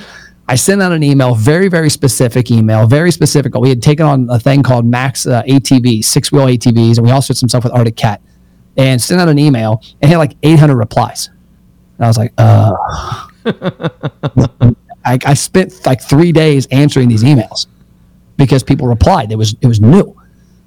[0.46, 3.54] I sent out an email, very, very specific email, very specific.
[3.54, 7.12] We had taken on a thing called Max uh, ATVs, six wheel ATVs, and we
[7.12, 8.20] also did some stuff with Arctic Cat.
[8.76, 11.28] And sent out an email and had like 800 replies.
[11.98, 12.72] And I was like, uh.
[15.04, 17.66] I, I spent like three days answering these emails
[18.36, 19.32] because people replied.
[19.32, 20.14] It was it was new,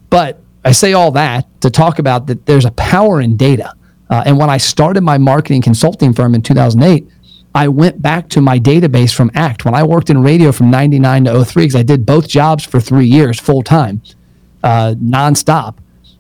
[0.10, 2.46] but I say all that to talk about that.
[2.46, 3.74] There's a power in data.
[4.14, 7.10] Uh, and when I started my marketing consulting firm in 2008,
[7.56, 11.26] I went back to my database from ACT when I worked in radio from 99
[11.26, 14.04] to 03 because I did both jobs for three years full time,
[14.62, 15.78] uh, nonstop.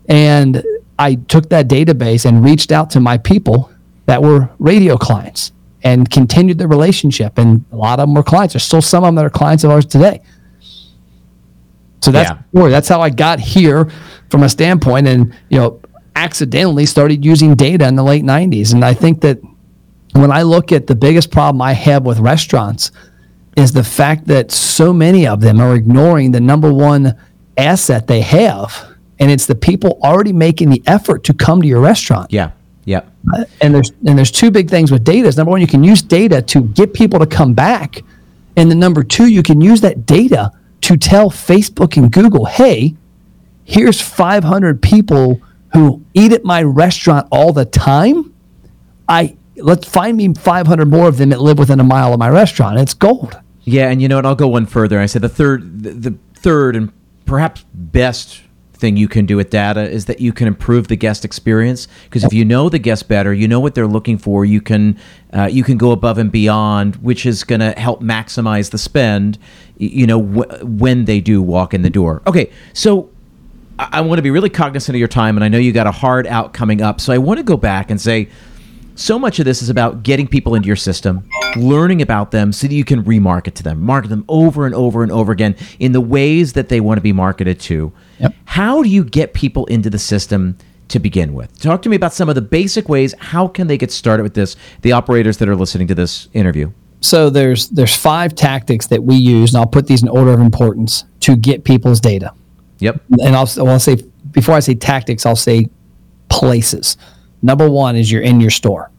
[0.09, 0.63] And
[0.97, 3.71] I took that database and reached out to my people
[4.07, 5.51] that were radio clients
[5.83, 7.37] and continued the relationship.
[7.37, 8.55] And a lot of them were clients.
[8.55, 10.19] There's still some of them that are clients of ours today.
[12.01, 12.69] So that's yeah.
[12.69, 13.91] that's how I got here
[14.31, 15.79] from a standpoint and, you know,
[16.15, 18.73] accidentally started using data in the late 90s.
[18.73, 19.39] And I think that
[20.13, 22.91] when I look at the biggest problem I have with restaurants
[23.55, 27.15] is the fact that so many of them are ignoring the number one
[27.57, 31.81] asset they have, and it's the people already making the effort to come to your
[31.81, 32.31] restaurant.
[32.31, 32.51] Yeah.
[32.85, 33.01] Yeah.
[33.61, 35.27] And there's and there's two big things with data.
[35.27, 38.01] Is number one, you can use data to get people to come back,
[38.57, 40.51] and the number two, you can use that data
[40.81, 42.93] to tell Facebook and Google, hey,
[43.63, 45.41] here's 500 people
[45.73, 48.33] who eat at my restaurant all the time.
[49.07, 52.29] I let's find me 500 more of them that live within a mile of my
[52.29, 52.79] restaurant.
[52.79, 53.39] It's gold.
[53.63, 54.25] Yeah, and you know what?
[54.25, 54.99] I'll go one further.
[54.99, 56.91] I said the third, the, the third and
[57.25, 58.41] perhaps best
[58.73, 62.25] thing you can do with data is that you can improve the guest experience because
[62.25, 64.43] if you know the guest better, you know what they're looking for.
[64.43, 64.99] You can
[65.31, 69.37] uh, you can go above and beyond, which is going to help maximize the spend.
[69.77, 72.21] You know wh- when they do walk in the door.
[72.27, 73.09] Okay, so
[73.79, 75.87] I, I want to be really cognizant of your time, and I know you got
[75.87, 77.01] a hard out coming up.
[77.01, 78.29] So I want to go back and say
[78.95, 82.67] so much of this is about getting people into your system, learning about them so
[82.67, 85.91] that you can remarket to them, market them over and over and over again in
[85.93, 87.91] the ways that they want to be marketed to.
[88.19, 88.35] Yep.
[88.45, 90.57] How do you get people into the system
[90.89, 91.59] to begin with?
[91.59, 93.15] Talk to me about some of the basic ways.
[93.17, 94.55] How can they get started with this?
[94.81, 96.71] The operators that are listening to this interview.
[97.01, 100.39] So there's there's five tactics that we use, and I'll put these in order of
[100.39, 102.33] importance to get people's data.
[102.83, 103.01] Yep.
[103.21, 103.95] And I'll, I'll say
[104.31, 105.69] before I say tactics, I'll say
[106.27, 106.97] places.
[107.41, 108.91] Number one is you're in your store.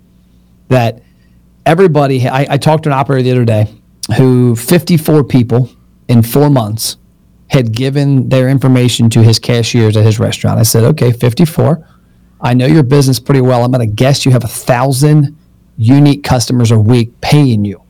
[0.68, 1.02] That
[1.66, 3.74] everybody, I, I talked to an operator the other day
[4.16, 5.70] who 54 people
[6.08, 6.96] in four months
[7.48, 10.58] had given their information to his cashiers at his restaurant.
[10.58, 11.86] I said, okay, 54.
[12.40, 13.64] I know your business pretty well.
[13.64, 15.36] I'm going to guess you have a thousand
[15.76, 17.82] unique customers a week paying you.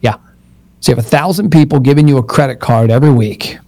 [0.00, 0.16] Yeah.
[0.80, 3.58] So you have a thousand people giving you a credit card every week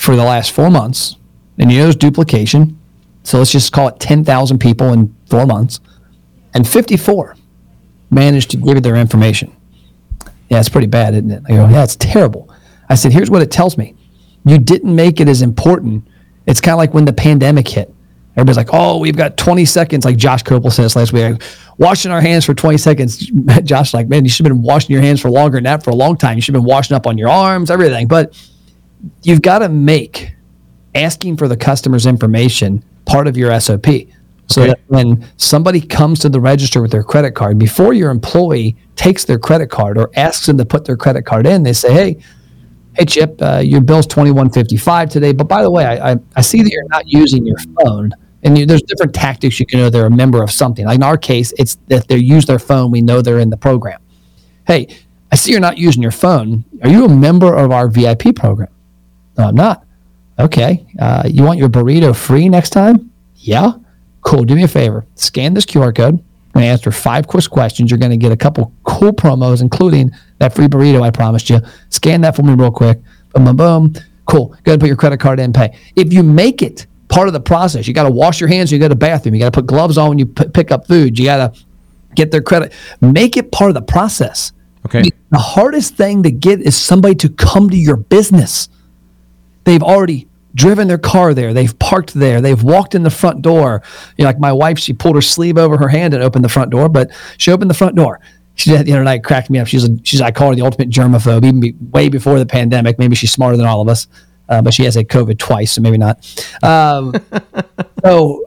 [0.00, 1.16] for the last four months.
[1.58, 2.80] And you know there's duplication.
[3.22, 5.78] So let's just call it 10,000 people in four months.
[6.54, 7.36] And 54
[8.10, 9.54] managed to give their information.
[10.48, 11.42] Yeah, it's pretty bad, isn't it?
[11.46, 12.50] I go, yeah, it's terrible.
[12.88, 13.94] I said, here's what it tells me.
[14.46, 16.08] You didn't make it as important.
[16.46, 17.94] It's kind of like when the pandemic hit.
[18.36, 21.42] Everybody's like, oh, we've got 20 seconds, like Josh Kopel said this last week,
[21.76, 23.18] washing our hands for 20 seconds.
[23.64, 25.90] Josh, like, man, you should have been washing your hands for longer than that for
[25.90, 26.38] a long time.
[26.38, 28.08] You should have been washing up on your arms, everything.
[28.08, 28.34] But
[29.22, 30.32] you've got to make
[30.94, 33.86] asking for the customer's information part of your SOP.
[34.48, 34.70] So Okay.
[34.70, 39.24] that when somebody comes to the register with their credit card, before your employee takes
[39.24, 42.16] their credit card or asks them to put their credit card in, they say, "Hey,
[42.94, 45.32] hey Chip, uh, your bill's twenty one fifty five today.
[45.32, 48.56] But by the way, I, I, I see that you're not using your phone." And
[48.58, 50.86] you, there's different tactics you can know they're a member of something.
[50.86, 52.90] Like in our case, it's that they use their phone.
[52.90, 54.00] We know they're in the program.
[54.66, 54.88] Hey,
[55.30, 56.64] I see you're not using your phone.
[56.82, 58.70] Are you a member of our VIP program?
[59.40, 59.84] No, I'm not.
[60.38, 60.86] Okay.
[60.98, 63.10] Uh, you want your burrito free next time?
[63.36, 63.72] Yeah.
[64.20, 64.44] Cool.
[64.44, 65.06] Do me a favor.
[65.14, 66.14] Scan this QR code.
[66.16, 67.90] I'm going to answer five quick questions.
[67.90, 71.60] You're going to get a couple cool promos, including that free burrito I promised you.
[71.88, 73.00] Scan that for me real quick.
[73.32, 73.94] Boom, boom, boom.
[74.26, 74.48] Cool.
[74.48, 75.74] Go ahead and put your credit card in pay.
[75.96, 78.70] If you make it part of the process, you got to wash your hands.
[78.70, 79.34] You go to the bathroom.
[79.34, 81.18] You got to put gloves on when you p- pick up food.
[81.18, 81.60] You got to
[82.14, 82.74] get their credit.
[83.00, 84.52] Make it part of the process.
[84.84, 85.08] Okay.
[85.30, 88.68] The hardest thing to get is somebody to come to your business.
[89.64, 91.54] They've already driven their car there.
[91.54, 92.40] They've parked there.
[92.40, 93.82] They've walked in the front door.
[94.16, 96.48] You know, like my wife, she pulled her sleeve over her hand and opened the
[96.48, 98.20] front door, but she opened the front door.
[98.54, 99.66] She did the other night, cracked me up.
[99.66, 102.98] She's, a, she's I call her the ultimate germaphobe, even be, way before the pandemic.
[102.98, 104.06] Maybe she's smarter than all of us,
[104.48, 106.18] uh, but she has a COVID twice, so maybe not.
[106.62, 107.14] Um,
[108.04, 108.44] so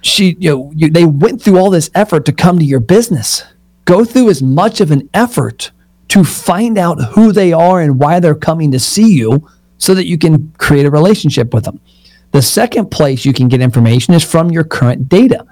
[0.00, 3.44] she, you know, you, they went through all this effort to come to your business.
[3.84, 5.70] Go through as much of an effort
[6.08, 9.48] to find out who they are and why they're coming to see you
[9.82, 11.80] so that you can create a relationship with them.
[12.30, 15.44] The second place you can get information is from your current data.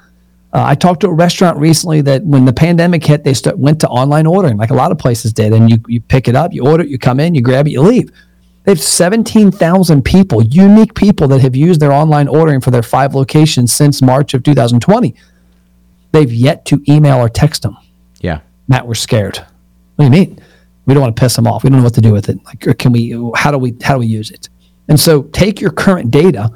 [0.53, 3.81] Uh, I talked to a restaurant recently that when the pandemic hit, they st- went
[3.81, 5.53] to online ordering, like a lot of places did.
[5.53, 7.70] And you, you pick it up, you order it, you come in, you grab it,
[7.70, 8.12] you leave.
[8.62, 13.16] They have 17,000 people, unique people that have used their online ordering for their five
[13.16, 15.12] locations since March of 2020.
[16.12, 17.76] They've yet to email or text them.
[18.20, 18.43] Yeah.
[18.68, 19.39] Matt, we're scared.
[19.97, 20.41] What do you mean?
[20.87, 21.64] We don't want to piss them off.
[21.64, 22.39] We don't know what to do with it.
[22.45, 23.11] Like, can we?
[23.35, 23.76] How do we?
[23.83, 24.49] How do we use it?
[24.89, 26.51] And so, take your current data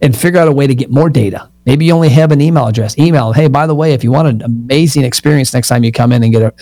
[0.00, 1.50] and figure out a way to get more data.
[1.66, 2.98] Maybe you only have an email address.
[2.98, 3.32] Email.
[3.32, 6.22] Hey, by the way, if you want an amazing experience next time you come in
[6.22, 6.54] and get a,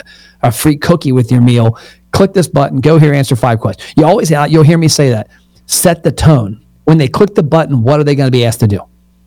[0.42, 1.78] a free cookie with your meal,
[2.10, 2.80] click this button.
[2.80, 3.92] Go here, answer five questions.
[3.96, 5.28] You always uh, you'll hear me say that.
[5.66, 6.64] Set the tone.
[6.84, 8.80] When they click the button, what are they going to be asked to do?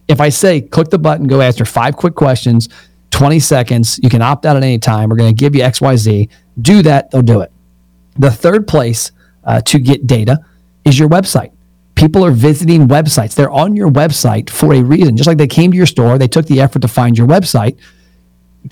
[0.07, 2.67] If I say click the button, go answer five quick questions,
[3.11, 5.09] 20 seconds, you can opt out at any time.
[5.09, 6.29] We're going to give you XYZ.
[6.61, 7.51] Do that, they'll do it.
[8.17, 9.11] The third place
[9.43, 10.39] uh, to get data
[10.85, 11.51] is your website.
[11.95, 13.35] People are visiting websites.
[13.35, 15.17] They're on your website for a reason.
[15.17, 17.77] Just like they came to your store, they took the effort to find your website.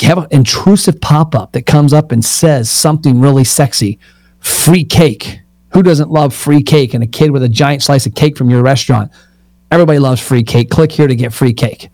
[0.02, 4.00] Have an intrusive pop up that comes up and says something really sexy
[4.40, 5.42] free cake.
[5.74, 8.50] Who doesn't love free cake and a kid with a giant slice of cake from
[8.50, 9.12] your restaurant?
[9.72, 10.70] Everybody loves free cake.
[10.70, 11.90] Click here to get free cake.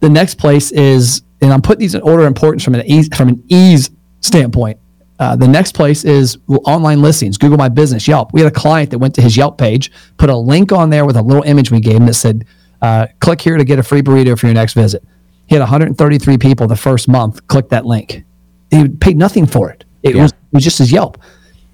[0.00, 3.08] The next place is, and I'm putting these in order of importance from an ease,
[3.16, 3.90] from an ease
[4.20, 4.78] standpoint.
[5.18, 8.32] Uh, the next place is online listings, Google My Business, Yelp.
[8.32, 11.04] We had a client that went to his Yelp page, put a link on there
[11.04, 12.44] with a little image we gave him that said,
[12.82, 15.02] uh, click here to get a free burrito for your next visit.
[15.46, 18.22] He had 133 people the first month click that link.
[18.70, 19.84] He paid nothing for it.
[20.02, 20.22] It, Yeah.
[20.22, 21.18] was, it was just his Yelp.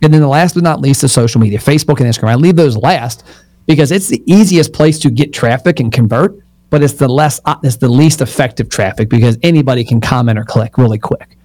[0.00, 2.28] And then the last but not least is social media, Facebook and Instagram.
[2.28, 3.24] I leave those last
[3.66, 6.34] because it's the easiest place to get traffic and convert,
[6.70, 10.78] but it's the less it's the least effective traffic because anybody can comment or click
[10.78, 11.36] really quick.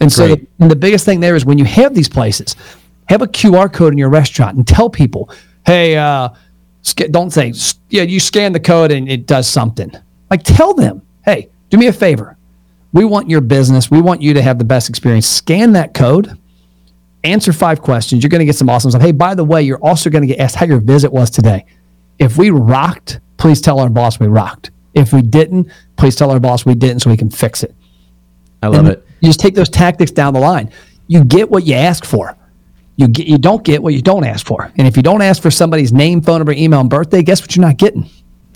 [0.00, 2.56] And so the, and the biggest thing there is when you have these places,
[3.08, 5.30] have a QR code in your restaurant and tell people,
[5.66, 6.30] hey, uh,
[6.82, 7.52] sc- don't say,
[7.90, 9.92] yeah, you scan the code and it does something.
[10.30, 12.36] Like tell them, hey, do me a favor.
[12.92, 13.90] We want your business.
[13.90, 15.26] We want you to have the best experience.
[15.26, 16.38] Scan that code,
[17.22, 18.22] answer five questions.
[18.22, 19.02] You're going to get some awesome stuff.
[19.02, 21.66] Hey, by the way, you're also going to get asked how your visit was today.
[22.18, 24.70] If we rocked, please tell our boss we rocked.
[24.94, 27.74] If we didn't, please tell our boss we didn't so we can fix it.
[28.62, 29.06] I love and it.
[29.20, 30.70] You just take those tactics down the line.
[31.06, 32.36] You get what you ask for.
[32.96, 34.70] You get you don't get what you don't ask for.
[34.76, 37.56] And if you don't ask for somebody's name, phone number, email, and birthday, guess what
[37.56, 38.08] you're not getting?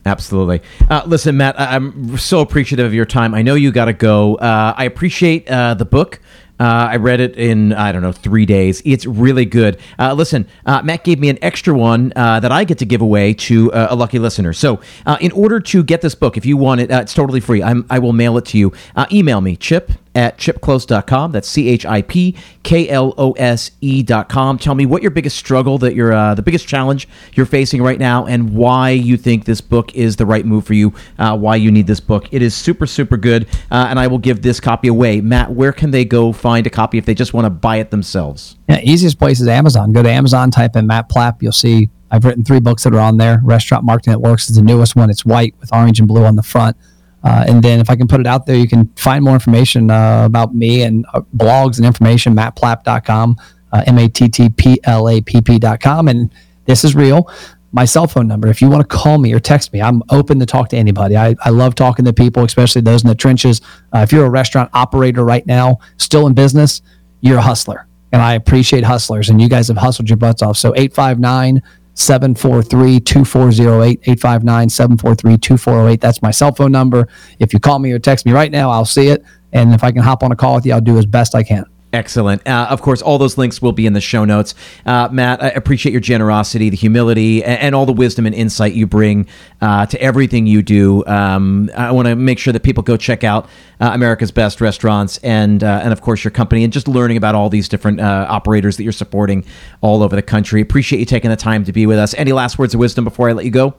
[0.06, 0.60] Absolutely.
[0.90, 3.34] Uh, listen, Matt, I'm so appreciative of your time.
[3.34, 4.34] I know you got to go.
[4.34, 6.20] Uh, I appreciate uh, the book.
[6.60, 8.82] Uh, I read it in, I don't know, three days.
[8.84, 9.80] It's really good.
[9.98, 13.32] Uh, listen, uh, Matt gave me an extra one that I get to give away
[13.34, 14.52] to a lucky listener.
[14.52, 14.80] So,
[15.20, 17.62] in order to get this book, if you want it, it's totally free.
[17.62, 18.72] I'm, I will mail it to you.
[19.10, 21.32] email me, chip at chipklose.com.
[21.32, 24.58] That's C H I P K L O S E.com.
[24.58, 27.98] Tell me what your biggest struggle, that you're, uh, the biggest challenge you're facing right
[27.98, 31.56] now, and why you think this book is the right move for you, uh, why
[31.56, 32.26] you need this book.
[32.32, 35.20] It is super, super good, uh, and I will give this copy away.
[35.20, 37.90] Matt, where can they go find a copy if they just want to buy it
[37.90, 38.56] themselves?
[38.68, 39.92] Yeah, easiest place is Amazon.
[39.92, 41.42] Go to Amazon, type in Matt Plapp.
[41.42, 43.40] You'll see I've written three books that are on there.
[43.42, 45.10] Restaurant Marketing That Works is the newest one.
[45.10, 46.76] It's white with orange and blue on the front.
[47.24, 49.90] Uh, and then if I can put it out there, you can find more information
[49.90, 53.38] uh, about me and uh, blogs and information, mattplapp.com,
[53.72, 56.08] uh, M-A-T-T-P-L-A-P-P.com.
[56.08, 56.30] And
[56.66, 57.32] this is real.
[57.72, 60.38] My cell phone number, if you want to call me or text me, I'm open
[60.38, 61.16] to talk to anybody.
[61.16, 63.62] I, I love talking to people, especially those in the trenches.
[63.92, 66.82] Uh, if you're a restaurant operator right now, still in business,
[67.20, 67.86] you're a hustler.
[68.12, 70.56] And I appreciate hustlers, and you guys have hustled your butts off.
[70.56, 71.62] So 859-
[71.94, 76.00] 743 2408 859 743 2408.
[76.00, 77.08] That's my cell phone number.
[77.38, 79.24] If you call me or text me right now, I'll see it.
[79.52, 81.42] And if I can hop on a call with you, I'll do as best I
[81.42, 81.64] can.
[81.94, 82.44] Excellent.
[82.44, 84.56] Uh, of course, all those links will be in the show notes.
[84.84, 88.72] Uh, Matt, I appreciate your generosity, the humility, and, and all the wisdom and insight
[88.72, 89.28] you bring
[89.60, 91.06] uh, to everything you do.
[91.06, 93.48] Um, I want to make sure that people go check out
[93.80, 97.36] uh, America's Best Restaurants and, uh, and, of course, your company and just learning about
[97.36, 99.44] all these different uh, operators that you're supporting
[99.80, 100.60] all over the country.
[100.60, 102.12] Appreciate you taking the time to be with us.
[102.14, 103.74] Any last words of wisdom before I let you go?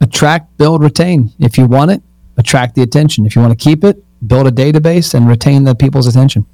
[0.00, 1.32] Attract, build, retain.
[1.38, 2.02] If you want it,
[2.38, 3.26] attract the attention.
[3.26, 6.46] If you want to keep it, build a database and retain the people's attention.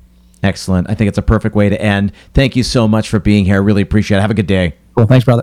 [0.45, 0.91] Excellent.
[0.91, 2.13] I think it's a perfect way to end.
[2.35, 3.55] Thank you so much for being here.
[3.55, 4.21] I really appreciate it.
[4.21, 4.75] Have a good day.
[4.95, 5.07] Cool.
[5.07, 5.43] Thanks, brother.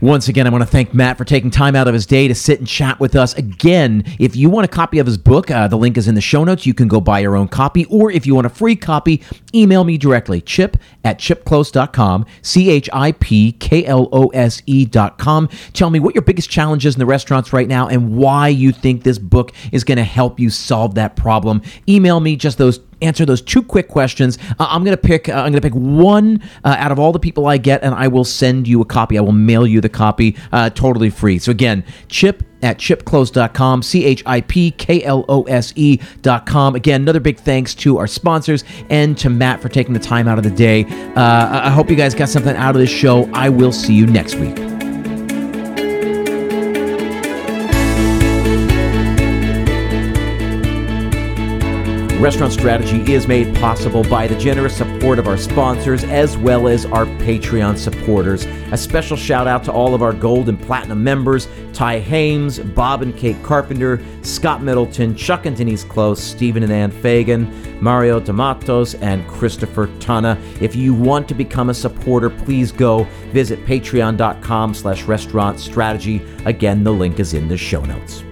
[0.00, 2.34] Once again, I want to thank Matt for taking time out of his day to
[2.34, 3.34] sit and chat with us.
[3.34, 6.22] Again, if you want a copy of his book, uh, the link is in the
[6.22, 6.64] show notes.
[6.64, 9.22] You can go buy your own copy, or if you want a free copy,
[9.54, 15.50] email me directly, chip at chipklose.com, C H I P K L O S E.com.
[15.74, 18.72] Tell me what your biggest challenge is in the restaurants right now and why you
[18.72, 21.60] think this book is going to help you solve that problem.
[21.86, 24.38] Email me just those answer those two quick questions.
[24.58, 25.28] Uh, I'm gonna pick.
[25.28, 28.08] Uh, I'm gonna pick one uh, out of all the people I get, and I
[28.08, 29.18] will send you a copy.
[29.18, 31.38] I will mail you the copy, uh, totally free.
[31.38, 36.74] So again, Chip at chipklose.com, C H I P K L O S E.com.
[36.74, 40.38] Again, another big thanks to our sponsors and to Matt for taking the time out
[40.38, 40.84] of the day.
[41.14, 43.30] Uh, I hope you guys got something out of this show.
[43.32, 44.79] I will see you next week.
[52.20, 56.84] Restaurant Strategy is made possible by the generous support of our sponsors as well as
[56.84, 58.44] our Patreon supporters.
[58.72, 63.00] A special shout out to all of our gold and platinum members Ty Hames, Bob
[63.00, 69.00] and Kate Carpenter, Scott Middleton, Chuck and Denise Klose, Stephen and Ann Fagan, Mario D'Amatos,
[69.00, 70.38] and Christopher Tana.
[70.60, 76.20] If you want to become a supporter, please go visit patreon.com slash restaurant strategy.
[76.44, 78.24] Again, the link is in the show notes.